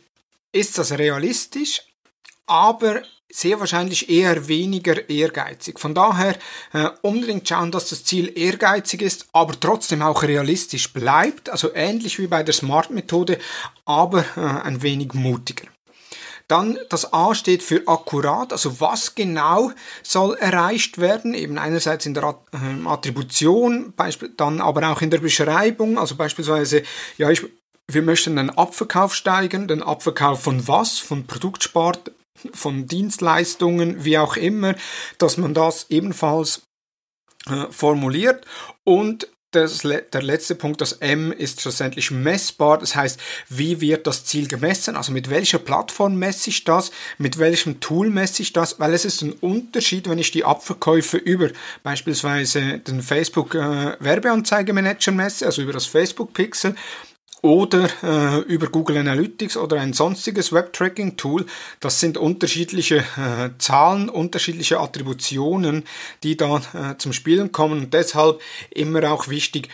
ist 0.52 0.78
das 0.78 0.96
realistisch, 0.96 1.82
aber 2.46 3.02
sehr 3.34 3.58
wahrscheinlich 3.58 4.08
eher 4.08 4.46
weniger 4.46 5.08
ehrgeizig. 5.08 5.80
Von 5.80 5.94
daher 5.94 6.36
äh, 6.72 6.88
unbedingt 7.02 7.48
schauen, 7.48 7.72
dass 7.72 7.88
das 7.88 8.04
Ziel 8.04 8.32
ehrgeizig 8.38 9.02
ist, 9.02 9.26
aber 9.32 9.58
trotzdem 9.58 10.02
auch 10.02 10.22
realistisch 10.22 10.92
bleibt, 10.92 11.50
also 11.50 11.74
ähnlich 11.74 12.18
wie 12.20 12.28
bei 12.28 12.44
der 12.44 12.54
Smart-Methode, 12.54 13.38
aber 13.84 14.24
äh, 14.36 14.40
ein 14.40 14.82
wenig 14.82 15.14
mutiger. 15.14 15.66
Dann 16.46 16.78
das 16.90 17.12
A 17.12 17.34
steht 17.34 17.62
für 17.62 17.82
akkurat, 17.86 18.52
also 18.52 18.78
was 18.80 19.14
genau 19.14 19.72
soll 20.02 20.36
erreicht 20.36 20.98
werden, 20.98 21.34
eben 21.34 21.58
einerseits 21.58 22.06
in 22.06 22.14
der 22.14 22.38
äh, 22.52 22.86
Attribution, 22.86 23.94
dann 24.36 24.60
aber 24.60 24.88
auch 24.90 25.02
in 25.02 25.10
der 25.10 25.18
Beschreibung, 25.18 25.98
also 25.98 26.14
beispielsweise, 26.14 26.82
ja, 27.16 27.30
ich, 27.30 27.42
wir 27.88 28.02
möchten 28.02 28.36
den 28.36 28.50
Abverkauf 28.50 29.14
steigern, 29.14 29.66
den 29.66 29.82
Abverkauf 29.82 30.42
von 30.42 30.68
was? 30.68 30.98
Von 30.98 31.26
Produktspart, 31.26 32.12
von 32.52 32.86
Dienstleistungen, 32.86 34.04
wie 34.04 34.18
auch 34.18 34.36
immer, 34.36 34.74
dass 35.18 35.36
man 35.36 35.54
das 35.54 35.86
ebenfalls 35.88 36.62
äh, 37.46 37.66
formuliert 37.70 38.44
und 38.84 39.28
das, 39.54 39.82
der 39.82 40.22
letzte 40.22 40.54
Punkt, 40.54 40.80
das 40.80 40.94
M, 40.94 41.32
ist 41.32 41.60
schlussendlich 41.60 42.10
messbar. 42.10 42.78
Das 42.78 42.96
heißt, 42.96 43.20
wie 43.48 43.80
wird 43.80 44.06
das 44.06 44.24
Ziel 44.24 44.48
gemessen? 44.48 44.96
Also 44.96 45.12
mit 45.12 45.30
welcher 45.30 45.58
Plattform 45.58 46.16
messe 46.16 46.50
ich 46.50 46.64
das? 46.64 46.90
Mit 47.18 47.38
welchem 47.38 47.80
Tool 47.80 48.10
messe 48.10 48.42
ich 48.42 48.52
das? 48.52 48.80
Weil 48.80 48.94
es 48.94 49.04
ist 49.04 49.22
ein 49.22 49.32
Unterschied, 49.32 50.08
wenn 50.08 50.18
ich 50.18 50.30
die 50.30 50.44
Abverkäufe 50.44 51.16
über 51.16 51.50
beispielsweise 51.82 52.78
den 52.78 53.02
Facebook 53.02 53.54
äh, 53.54 53.96
Werbeanzeigemanager 54.00 55.12
messe, 55.12 55.46
also 55.46 55.62
über 55.62 55.72
das 55.72 55.86
Facebook 55.86 56.32
Pixel 56.32 56.74
oder 57.44 57.90
äh, 58.02 58.38
über 58.44 58.68
Google 58.68 58.96
Analytics 58.96 59.58
oder 59.58 59.78
ein 59.78 59.92
sonstiges 59.92 60.50
Web-Tracking-Tool. 60.50 61.44
Das 61.78 62.00
sind 62.00 62.16
unterschiedliche 62.16 63.04
äh, 63.18 63.50
Zahlen, 63.58 64.08
unterschiedliche 64.08 64.80
Attributionen, 64.80 65.84
die 66.22 66.38
da 66.38 66.62
äh, 66.72 66.96
zum 66.96 67.12
Spielen 67.12 67.52
kommen 67.52 67.84
und 67.84 67.94
deshalb 67.94 68.40
immer 68.70 69.12
auch 69.12 69.28
wichtig, 69.28 69.68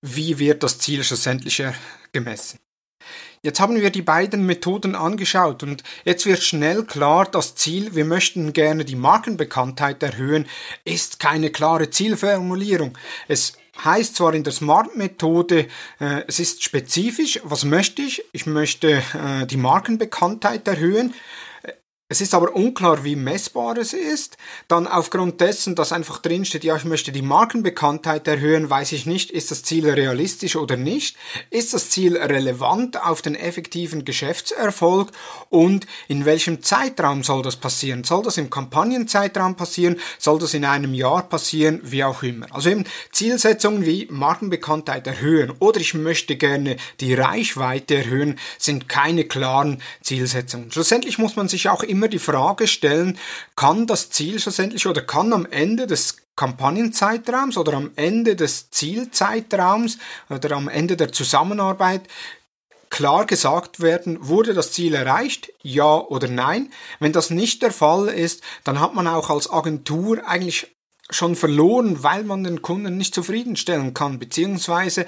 wie 0.00 0.38
wird 0.38 0.62
das 0.62 0.78
Ziel 0.78 1.02
schlussendlich 1.02 1.64
gemessen. 2.12 2.60
Jetzt 3.42 3.58
haben 3.58 3.74
wir 3.74 3.90
die 3.90 4.02
beiden 4.02 4.46
Methoden 4.46 4.94
angeschaut 4.94 5.64
und 5.64 5.82
jetzt 6.04 6.24
wird 6.26 6.40
schnell 6.40 6.84
klar, 6.84 7.26
das 7.28 7.56
Ziel, 7.56 7.96
wir 7.96 8.04
möchten 8.04 8.52
gerne 8.52 8.84
die 8.84 8.94
Markenbekanntheit 8.94 10.00
erhöhen, 10.04 10.46
ist 10.84 11.18
keine 11.18 11.50
klare 11.50 11.90
Zielformulierung. 11.90 12.96
Es 13.26 13.54
heißt 13.84 14.16
zwar 14.16 14.34
in 14.34 14.44
der 14.44 14.52
Smart-Methode, 14.52 15.66
äh, 16.00 16.22
es 16.26 16.38
ist 16.38 16.62
spezifisch, 16.62 17.40
was 17.44 17.64
möchte 17.64 18.02
ich? 18.02 18.24
Ich 18.32 18.46
möchte 18.46 19.02
äh, 19.14 19.46
die 19.46 19.56
Markenbekanntheit 19.56 20.66
erhöhen. 20.68 21.14
Es 22.12 22.20
ist 22.20 22.34
aber 22.34 22.54
unklar, 22.54 23.04
wie 23.04 23.16
messbar 23.16 23.78
es 23.78 23.94
ist. 23.94 24.36
Dann 24.68 24.86
aufgrund 24.86 25.40
dessen, 25.40 25.74
dass 25.74 25.92
einfach 25.92 26.18
drinsteht, 26.18 26.62
ja, 26.62 26.76
ich 26.76 26.84
möchte 26.84 27.10
die 27.10 27.22
Markenbekanntheit 27.22 28.28
erhöhen, 28.28 28.68
weiß 28.68 28.92
ich 28.92 29.06
nicht, 29.06 29.30
ist 29.30 29.50
das 29.50 29.62
Ziel 29.62 29.88
realistisch 29.88 30.56
oder 30.56 30.76
nicht? 30.76 31.16
Ist 31.48 31.72
das 31.72 31.88
Ziel 31.88 32.18
relevant 32.18 33.02
auf 33.02 33.22
den 33.22 33.34
effektiven 33.34 34.04
Geschäftserfolg? 34.04 35.10
Und 35.48 35.86
in 36.06 36.26
welchem 36.26 36.62
Zeitraum 36.62 37.22
soll 37.22 37.40
das 37.40 37.56
passieren? 37.56 38.04
Soll 38.04 38.22
das 38.22 38.36
im 38.36 38.50
Kampagnenzeitraum 38.50 39.56
passieren? 39.56 39.98
Soll 40.18 40.38
das 40.38 40.52
in 40.52 40.66
einem 40.66 40.92
Jahr 40.92 41.22
passieren? 41.22 41.80
Wie 41.82 42.04
auch 42.04 42.22
immer. 42.22 42.44
Also 42.50 42.68
eben 42.68 42.84
Zielsetzungen 43.12 43.86
wie 43.86 44.06
Markenbekanntheit 44.10 45.06
erhöhen 45.06 45.54
oder 45.60 45.80
ich 45.80 45.94
möchte 45.94 46.36
gerne 46.36 46.76
die 47.00 47.14
Reichweite 47.14 47.94
erhöhen, 47.94 48.38
sind 48.58 48.86
keine 48.90 49.24
klaren 49.24 49.80
Zielsetzungen. 50.02 50.70
Schlussendlich 50.70 51.16
muss 51.16 51.36
man 51.36 51.48
sich 51.48 51.70
auch 51.70 51.82
immer 51.82 52.01
immer 52.02 52.08
die 52.08 52.18
Frage 52.18 52.66
stellen, 52.66 53.16
kann 53.54 53.86
das 53.86 54.10
Ziel 54.10 54.40
schlussendlich 54.40 54.88
oder 54.88 55.02
kann 55.02 55.32
am 55.32 55.46
Ende 55.46 55.86
des 55.86 56.16
Kampagnenzeitraums 56.34 57.56
oder 57.56 57.74
am 57.74 57.92
Ende 57.94 58.34
des 58.34 58.70
Zielzeitraums 58.70 59.98
oder 60.28 60.56
am 60.56 60.68
Ende 60.68 60.96
der 60.96 61.12
Zusammenarbeit 61.12 62.02
klar 62.90 63.24
gesagt 63.24 63.80
werden, 63.80 64.18
wurde 64.20 64.52
das 64.52 64.72
Ziel 64.72 64.94
erreicht, 64.94 65.52
ja 65.62 65.96
oder 65.96 66.26
nein. 66.26 66.72
Wenn 66.98 67.12
das 67.12 67.30
nicht 67.30 67.62
der 67.62 67.72
Fall 67.72 68.08
ist, 68.08 68.42
dann 68.64 68.80
hat 68.80 68.94
man 68.94 69.06
auch 69.06 69.30
als 69.30 69.48
Agentur 69.48 70.26
eigentlich 70.26 70.74
schon 71.08 71.36
verloren, 71.36 72.02
weil 72.02 72.24
man 72.24 72.42
den 72.42 72.62
Kunden 72.62 72.96
nicht 72.96 73.14
zufriedenstellen 73.14 73.94
kann, 73.94 74.18
beziehungsweise 74.18 75.06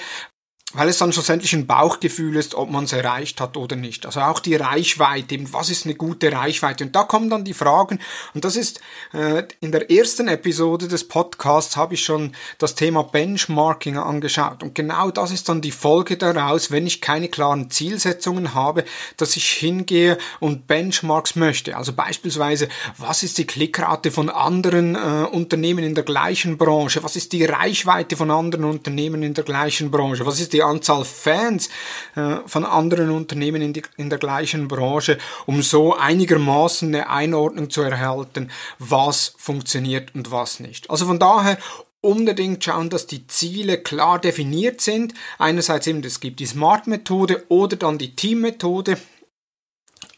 weil 0.74 0.88
es 0.88 0.98
dann 0.98 1.12
schlussendlich 1.12 1.52
ein 1.54 1.66
Bauchgefühl 1.66 2.36
ist, 2.36 2.54
ob 2.54 2.70
man 2.70 2.84
es 2.84 2.92
erreicht 2.92 3.40
hat 3.40 3.56
oder 3.56 3.76
nicht. 3.76 4.06
Also 4.06 4.20
auch 4.20 4.40
die 4.40 4.56
Reichweite, 4.56 5.34
eben 5.34 5.52
was 5.52 5.70
ist 5.70 5.86
eine 5.86 5.94
gute 5.94 6.32
Reichweite? 6.32 6.84
Und 6.84 6.94
da 6.94 7.04
kommen 7.04 7.30
dann 7.30 7.44
die 7.44 7.54
Fragen, 7.54 8.00
und 8.34 8.44
das 8.44 8.56
ist 8.56 8.80
äh, 9.12 9.44
in 9.60 9.72
der 9.72 9.90
ersten 9.90 10.28
Episode 10.28 10.88
des 10.88 11.06
Podcasts 11.08 11.76
habe 11.76 11.94
ich 11.94 12.04
schon 12.04 12.32
das 12.58 12.74
Thema 12.74 13.04
Benchmarking 13.04 13.96
angeschaut. 13.96 14.62
Und 14.62 14.74
genau 14.74 15.10
das 15.10 15.30
ist 15.30 15.48
dann 15.48 15.60
die 15.60 15.70
Folge 15.70 16.16
daraus, 16.16 16.70
wenn 16.70 16.86
ich 16.86 17.00
keine 17.00 17.28
klaren 17.28 17.70
Zielsetzungen 17.70 18.54
habe, 18.54 18.84
dass 19.16 19.36
ich 19.36 19.48
hingehe 19.48 20.18
und 20.40 20.66
Benchmarks 20.66 21.36
möchte. 21.36 21.76
Also 21.76 21.92
beispielsweise, 21.92 22.68
was 22.98 23.22
ist 23.22 23.38
die 23.38 23.46
Klickrate 23.46 24.10
von 24.10 24.28
anderen 24.28 24.96
äh, 24.96 25.26
Unternehmen 25.30 25.84
in 25.84 25.94
der 25.94 26.04
gleichen 26.04 26.58
Branche? 26.58 27.04
Was 27.04 27.16
ist 27.16 27.32
die 27.32 27.44
Reichweite 27.44 28.16
von 28.16 28.30
anderen 28.30 28.64
Unternehmen 28.64 29.22
in 29.22 29.34
der 29.34 29.44
gleichen 29.44 29.90
Branche? 29.90 30.26
Was 30.26 30.40
ist 30.40 30.52
die 30.52 30.63
Anzahl 30.64 31.04
Fans 31.04 31.68
äh, 32.16 32.36
von 32.46 32.64
anderen 32.64 33.10
Unternehmen 33.10 33.62
in, 33.62 33.72
die, 33.72 33.82
in 33.96 34.10
der 34.10 34.18
gleichen 34.18 34.68
Branche, 34.68 35.18
um 35.46 35.62
so 35.62 35.96
einigermaßen 35.96 36.88
eine 36.88 37.08
Einordnung 37.08 37.70
zu 37.70 37.82
erhalten, 37.82 38.50
was 38.78 39.34
funktioniert 39.38 40.14
und 40.14 40.30
was 40.30 40.60
nicht. 40.60 40.90
Also 40.90 41.06
von 41.06 41.18
daher 41.18 41.58
unbedingt 42.04 42.62
schauen, 42.62 42.90
dass 42.90 43.06
die 43.06 43.26
Ziele 43.26 43.78
klar 43.78 44.18
definiert 44.18 44.80
sind. 44.80 45.14
Einerseits 45.38 45.86
eben, 45.86 46.04
es 46.04 46.20
gibt 46.20 46.38
die 46.38 46.46
Smart-Methode 46.46 47.46
oder 47.48 47.76
dann 47.76 47.98
die 47.98 48.14
Team-Methode. 48.14 48.98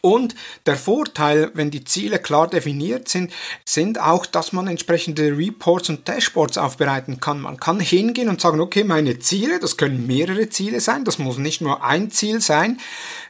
Und 0.07 0.37
der 0.67 0.77
Vorteil, 0.77 1.51
wenn 1.55 1.73
die 1.73 1.83
Ziele 1.83 2.21
klar 2.21 2.47
definiert 2.47 3.09
sind, 3.09 3.33
sind 3.65 4.01
auch, 4.01 4.25
dass 4.25 4.53
man 4.53 4.69
entsprechende 4.69 5.37
Reports 5.37 5.89
und 5.89 6.07
Dashboards 6.07 6.59
aufbereiten 6.59 7.19
kann. 7.19 7.41
Man 7.41 7.57
kann 7.57 7.81
hingehen 7.81 8.29
und 8.29 8.41
sagen, 8.41 8.61
okay, 8.61 8.85
meine 8.85 9.19
Ziele, 9.19 9.59
das 9.59 9.77
können 9.77 10.07
mehrere 10.07 10.49
Ziele 10.49 10.79
sein, 10.79 11.05
das 11.05 11.19
muss 11.19 11.39
nicht 11.39 11.61
nur 11.61 11.83
ein 11.83 12.13
Ziel 12.13 12.41
sein, 12.41 12.79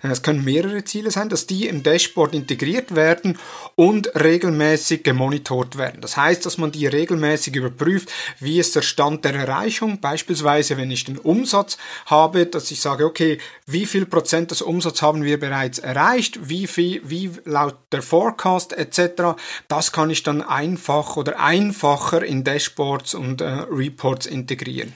es 0.03 0.21
können 0.21 0.45
mehrere 0.45 0.85
Ziele 0.85 1.11
sein, 1.11 1.31
dass 1.31 1.47
die 1.47 1.67
im 1.67 1.83
Dashboard 1.83 2.35
integriert 2.35 2.95
werden 2.95 3.39
und 3.75 4.15
regelmäßig 4.15 5.03
gemonitort 5.03 5.79
werden. 5.79 6.03
Das 6.03 6.19
heißt, 6.19 6.45
dass 6.45 6.59
man 6.59 6.73
die 6.73 6.87
regelmäßig 6.87 7.57
überprüft, 7.57 8.13
wie 8.39 8.59
ist 8.59 8.77
der 8.77 8.83
Stand 8.83 9.25
der 9.25 9.35
Erreichung, 9.35 10.03
beispielsweise 10.03 10.77
wenn 10.77 10.91
ich 10.91 11.05
den 11.05 11.17
Umsatz 11.17 11.79
habe, 12.05 12.45
dass 12.45 12.71
ich 12.71 12.83
sage, 12.83 13.07
okay, 13.07 13.39
wie 13.65 13.87
viel 13.87 14.05
Prozent 14.05 14.51
des 14.51 14.61
Umsatzes 14.61 15.01
haben 15.01 15.25
wir 15.25 15.41
bereits 15.41 15.79
erreicht, 15.79 16.51
wie 16.51 16.66
wie 16.75 17.03
wie 17.05 17.31
laut 17.45 17.77
der 17.93 18.03
Forecast 18.03 18.73
etc. 18.73 19.39
Das 19.69 19.93
kann 19.93 20.11
ich 20.11 20.23
dann 20.23 20.43
einfach 20.43 21.17
oder 21.17 21.41
einfacher 21.41 22.25
in 22.25 22.45
Dashboards 22.45 23.15
und 23.15 23.41
äh, 23.41 23.47
Reports 23.71 24.27
integrieren. 24.27 24.93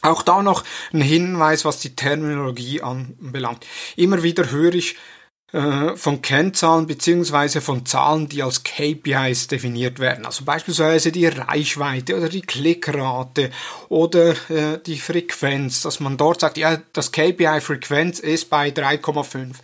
Auch 0.00 0.22
da 0.22 0.42
noch 0.42 0.64
ein 0.92 1.00
Hinweis, 1.00 1.64
was 1.64 1.78
die 1.78 1.94
Terminologie 1.94 2.82
anbelangt. 2.82 3.66
Immer 3.96 4.22
wieder 4.22 4.50
höre 4.50 4.74
ich 4.74 4.96
äh, 5.52 5.96
von 5.96 6.22
Kennzahlen 6.22 6.86
beziehungsweise 6.86 7.60
von 7.60 7.84
Zahlen, 7.84 8.26
die 8.26 8.42
als 8.42 8.64
KPIs 8.64 9.48
definiert 9.48 9.98
werden. 9.98 10.24
Also 10.24 10.44
beispielsweise 10.44 11.12
die 11.12 11.26
Reichweite 11.26 12.16
oder 12.16 12.30
die 12.30 12.40
Klickrate 12.40 13.50
oder 13.90 14.30
äh, 14.48 14.78
die 14.86 14.98
Frequenz, 14.98 15.82
dass 15.82 16.00
man 16.00 16.16
dort 16.16 16.40
sagt, 16.40 16.56
ja, 16.56 16.80
das 16.94 17.12
KPI-Frequenz 17.12 18.18
ist 18.18 18.48
bei 18.48 18.70
3,5. 18.70 19.56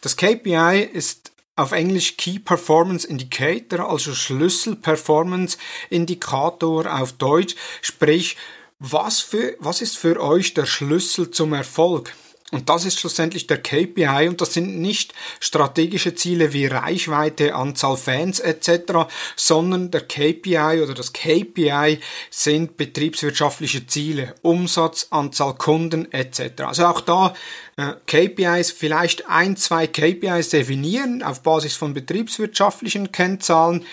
Das 0.00 0.16
KPI 0.16 0.88
ist 0.92 1.32
auf 1.56 1.72
Englisch 1.72 2.16
Key 2.16 2.38
Performance 2.38 3.06
Indicator, 3.06 3.90
also 3.90 4.14
Schlüssel 4.14 4.76
Performance 4.76 5.58
Indikator 5.90 7.00
auf 7.00 7.12
Deutsch, 7.14 7.56
sprich, 7.82 8.36
was, 8.78 9.20
für, 9.20 9.56
was 9.58 9.80
ist 9.80 9.98
für 9.98 10.20
euch 10.20 10.54
der 10.54 10.66
Schlüssel 10.66 11.30
zum 11.30 11.52
Erfolg? 11.52 12.14
Und 12.52 12.68
das 12.68 12.84
ist 12.84 13.00
schlussendlich 13.00 13.46
der 13.46 13.62
KPI 13.62 14.28
und 14.28 14.42
das 14.42 14.52
sind 14.52 14.78
nicht 14.78 15.14
strategische 15.40 16.14
Ziele 16.14 16.52
wie 16.52 16.66
Reichweite, 16.66 17.54
Anzahl 17.54 17.96
Fans 17.96 18.40
etc., 18.40 19.08
sondern 19.36 19.90
der 19.90 20.02
KPI 20.02 20.82
oder 20.82 20.92
das 20.92 21.14
KPI 21.14 21.98
sind 22.30 22.76
betriebswirtschaftliche 22.76 23.86
Ziele, 23.86 24.34
Umsatz, 24.42 25.06
Anzahl 25.08 25.54
Kunden 25.54 26.12
etc. 26.12 26.64
Also 26.64 26.84
auch 26.84 27.00
da 27.00 27.34
äh, 27.78 27.94
KPIs, 28.06 28.70
vielleicht 28.70 29.28
ein, 29.30 29.56
zwei 29.56 29.86
KPIs 29.86 30.50
definieren 30.50 31.22
auf 31.22 31.42
Basis 31.42 31.76
von 31.76 31.94
betriebswirtschaftlichen 31.94 33.12
Kennzahlen 33.12 33.86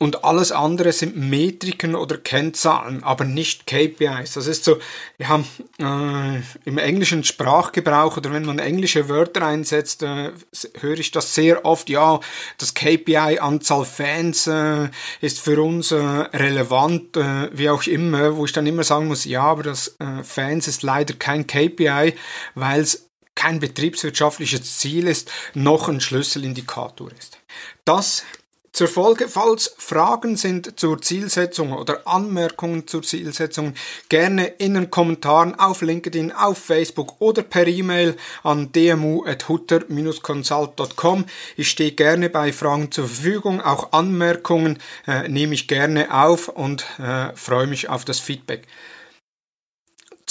und 0.00 0.24
alles 0.24 0.50
andere 0.50 0.92
sind 0.92 1.16
Metriken 1.16 1.94
oder 1.94 2.18
Kennzahlen, 2.18 3.04
aber 3.04 3.24
nicht 3.24 3.66
KPIs. 3.66 4.32
Das 4.32 4.48
ist 4.48 4.64
so, 4.64 4.78
haben 5.22 5.46
äh, 5.78 6.42
im 6.68 6.78
englischen 6.78 7.22
Sprachgebrauch 7.22 8.16
oder 8.16 8.32
wenn 8.32 8.44
man 8.44 8.58
englische 8.58 9.08
Wörter 9.08 9.46
einsetzt, 9.46 10.02
äh, 10.02 10.32
höre 10.80 10.98
ich 10.98 11.12
das 11.12 11.34
sehr 11.34 11.64
oft. 11.64 11.88
Ja, 11.88 12.18
das 12.58 12.74
KPI 12.74 13.38
Anzahl 13.38 13.84
Fans 13.84 14.48
äh, 14.48 14.88
ist 15.20 15.38
für 15.38 15.62
uns 15.62 15.92
äh, 15.92 15.96
relevant, 15.96 17.16
äh, 17.16 17.50
wie 17.52 17.70
auch 17.70 17.86
immer, 17.86 18.36
wo 18.36 18.44
ich 18.44 18.52
dann 18.52 18.66
immer 18.66 18.82
sagen 18.82 19.06
muss, 19.06 19.24
ja, 19.24 19.42
aber 19.42 19.62
das 19.62 19.94
äh, 20.00 20.24
Fans 20.24 20.66
ist 20.66 20.82
leider 20.82 21.14
kein 21.14 21.46
KPI, 21.46 22.14
weil 22.56 22.80
es 22.80 23.08
kein 23.36 23.60
betriebswirtschaftliches 23.60 24.78
Ziel 24.78 25.06
ist, 25.06 25.30
noch 25.54 25.88
ein 25.88 26.00
Schlüsselindikator 26.00 27.10
ist. 27.12 27.38
Das 27.84 28.24
zur 28.74 28.88
Folge, 28.88 29.28
falls 29.28 29.74
Fragen 29.78 30.36
sind 30.36 30.78
zur 30.80 31.00
Zielsetzung 31.00 31.72
oder 31.72 32.06
Anmerkungen 32.08 32.88
zur 32.88 33.02
Zielsetzung, 33.02 33.74
gerne 34.08 34.46
in 34.46 34.74
den 34.74 34.90
Kommentaren 34.90 35.54
auf 35.54 35.80
LinkedIn, 35.80 36.32
auf 36.32 36.58
Facebook 36.58 37.14
oder 37.20 37.42
per 37.42 37.68
E-Mail 37.68 38.16
an 38.42 38.72
dmu.hutter-consult.com. 38.72 41.26
Ich 41.56 41.70
stehe 41.70 41.92
gerne 41.92 42.28
bei 42.28 42.52
Fragen 42.52 42.90
zur 42.90 43.06
Verfügung, 43.06 43.60
auch 43.60 43.92
Anmerkungen 43.92 44.80
äh, 45.06 45.28
nehme 45.28 45.54
ich 45.54 45.68
gerne 45.68 46.12
auf 46.12 46.48
und 46.48 46.84
äh, 46.98 47.28
freue 47.36 47.68
mich 47.68 47.88
auf 47.88 48.04
das 48.04 48.18
Feedback. 48.18 48.66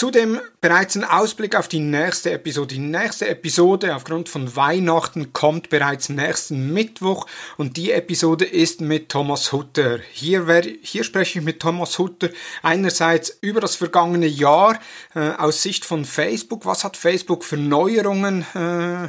Zudem 0.03 0.41
bereits 0.59 0.97
ein 0.97 1.05
Ausblick 1.05 1.55
auf 1.55 1.69
die 1.69 1.79
nächste 1.79 2.31
Episode. 2.31 2.75
Die 2.75 2.81
nächste 2.81 3.25
Episode 3.29 3.95
aufgrund 3.95 4.27
von 4.27 4.53
Weihnachten 4.53 5.31
kommt 5.31 5.69
bereits 5.69 6.09
nächsten 6.09 6.73
Mittwoch 6.73 7.25
und 7.55 7.77
die 7.77 7.93
Episode 7.93 8.43
ist 8.43 8.81
mit 8.81 9.07
Thomas 9.07 9.53
Hutter. 9.53 9.99
Hier, 10.11 10.45
werde, 10.45 10.75
hier 10.81 11.05
spreche 11.05 11.39
ich 11.39 11.45
mit 11.45 11.61
Thomas 11.61 11.99
Hutter 11.99 12.27
einerseits 12.63 13.37
über 13.39 13.61
das 13.61 13.77
vergangene 13.77 14.27
Jahr 14.27 14.77
äh, 15.15 15.21
aus 15.37 15.61
Sicht 15.61 15.85
von 15.85 16.03
Facebook. 16.03 16.65
Was 16.65 16.83
hat 16.83 16.97
Facebook 16.97 17.45
für 17.45 17.55
Neuerungen 17.55 18.45
äh, 18.55 19.07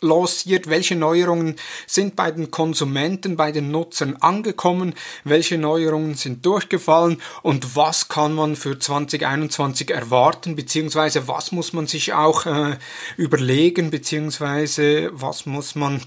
lanciert, 0.00 0.68
welche 0.68 0.96
Neuerungen 0.96 1.56
sind 1.86 2.16
bei 2.16 2.30
den 2.30 2.50
Konsumenten, 2.50 3.36
bei 3.36 3.52
den 3.52 3.70
Nutzern 3.70 4.16
angekommen, 4.16 4.94
welche 5.24 5.58
Neuerungen 5.58 6.14
sind 6.14 6.44
durchgefallen 6.44 7.20
und 7.42 7.76
was 7.76 8.08
kann 8.08 8.34
man 8.34 8.56
für 8.56 8.78
2021 8.78 9.90
erwarten, 9.90 10.56
beziehungsweise 10.56 11.28
was 11.28 11.52
muss 11.52 11.72
man 11.72 11.86
sich 11.86 12.12
auch 12.12 12.46
äh, 12.46 12.76
überlegen, 13.16 13.90
beziehungsweise 13.90 15.10
was 15.12 15.46
muss 15.46 15.74
man 15.74 16.00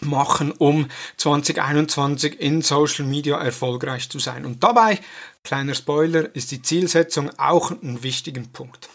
machen, 0.00 0.52
um 0.52 0.88
2021 1.16 2.40
in 2.40 2.62
Social 2.62 3.04
Media 3.04 3.38
erfolgreich 3.38 4.08
zu 4.08 4.18
sein. 4.18 4.44
Und 4.46 4.62
dabei, 4.62 4.98
kleiner 5.42 5.74
Spoiler, 5.74 6.34
ist 6.34 6.52
die 6.52 6.62
Zielsetzung 6.62 7.30
auch 7.38 7.70
ein 7.70 8.02
wichtiger 8.02 8.42
Punkt. 8.52 8.88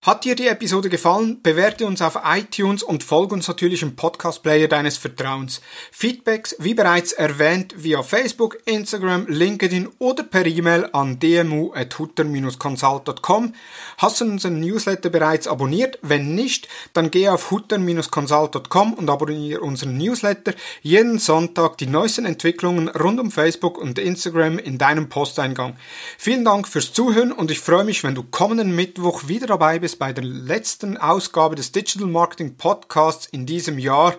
Hat 0.00 0.24
dir 0.24 0.36
die 0.36 0.46
Episode 0.46 0.90
gefallen? 0.90 1.42
Bewerte 1.42 1.84
uns 1.84 2.00
auf 2.02 2.20
iTunes 2.24 2.84
und 2.84 3.02
folge 3.02 3.34
uns 3.34 3.48
natürlich 3.48 3.82
im 3.82 3.96
Podcast-Player 3.96 4.68
deines 4.68 4.96
Vertrauens. 4.96 5.60
Feedbacks, 5.90 6.54
wie 6.60 6.74
bereits 6.74 7.12
erwähnt, 7.12 7.74
via 7.76 8.04
Facebook, 8.04 8.58
Instagram, 8.64 9.26
LinkedIn 9.26 9.88
oder 9.98 10.22
per 10.22 10.46
E-Mail 10.46 10.88
an 10.92 11.18
dmu.hutter-consult.com. 11.18 13.54
Hast 13.98 14.20
du 14.20 14.26
unseren 14.26 14.60
Newsletter 14.60 15.10
bereits 15.10 15.48
abonniert? 15.48 15.98
Wenn 16.02 16.36
nicht, 16.36 16.68
dann 16.92 17.10
geh 17.10 17.28
auf 17.28 17.50
hutter-consult.com 17.50 18.92
und 18.92 19.10
abonniere 19.10 19.62
unseren 19.62 19.98
Newsletter. 19.98 20.54
Jeden 20.80 21.18
Sonntag 21.18 21.76
die 21.78 21.88
neuesten 21.88 22.24
Entwicklungen 22.24 22.86
rund 22.86 23.18
um 23.18 23.32
Facebook 23.32 23.76
und 23.76 23.98
Instagram 23.98 24.60
in 24.60 24.78
deinem 24.78 25.08
Posteingang. 25.08 25.76
Vielen 26.18 26.44
Dank 26.44 26.68
fürs 26.68 26.92
Zuhören 26.92 27.32
und 27.32 27.50
ich 27.50 27.58
freue 27.58 27.82
mich, 27.82 28.04
wenn 28.04 28.14
du 28.14 28.22
kommenden 28.22 28.76
Mittwoch 28.76 29.26
wieder 29.26 29.48
dabei 29.48 29.80
bist 29.80 29.87
Tages 29.88 29.96
bei 29.96 30.12
der 30.12 30.24
letzten 30.24 30.96
Ausgabe 30.98 31.54
des 31.54 31.72
Digital 31.72 32.08
Marketing 32.08 32.56
Podcasts 32.56 33.26
in 33.26 33.46
diesem 33.46 33.78
Jahr. 33.78 34.14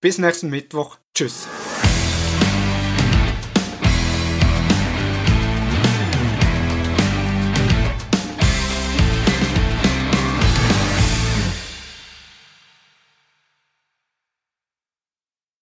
Bis 0.00 0.16
nächsten 0.18 0.48
Mittwoch. 0.48 0.96
Tschüss. 1.14 1.46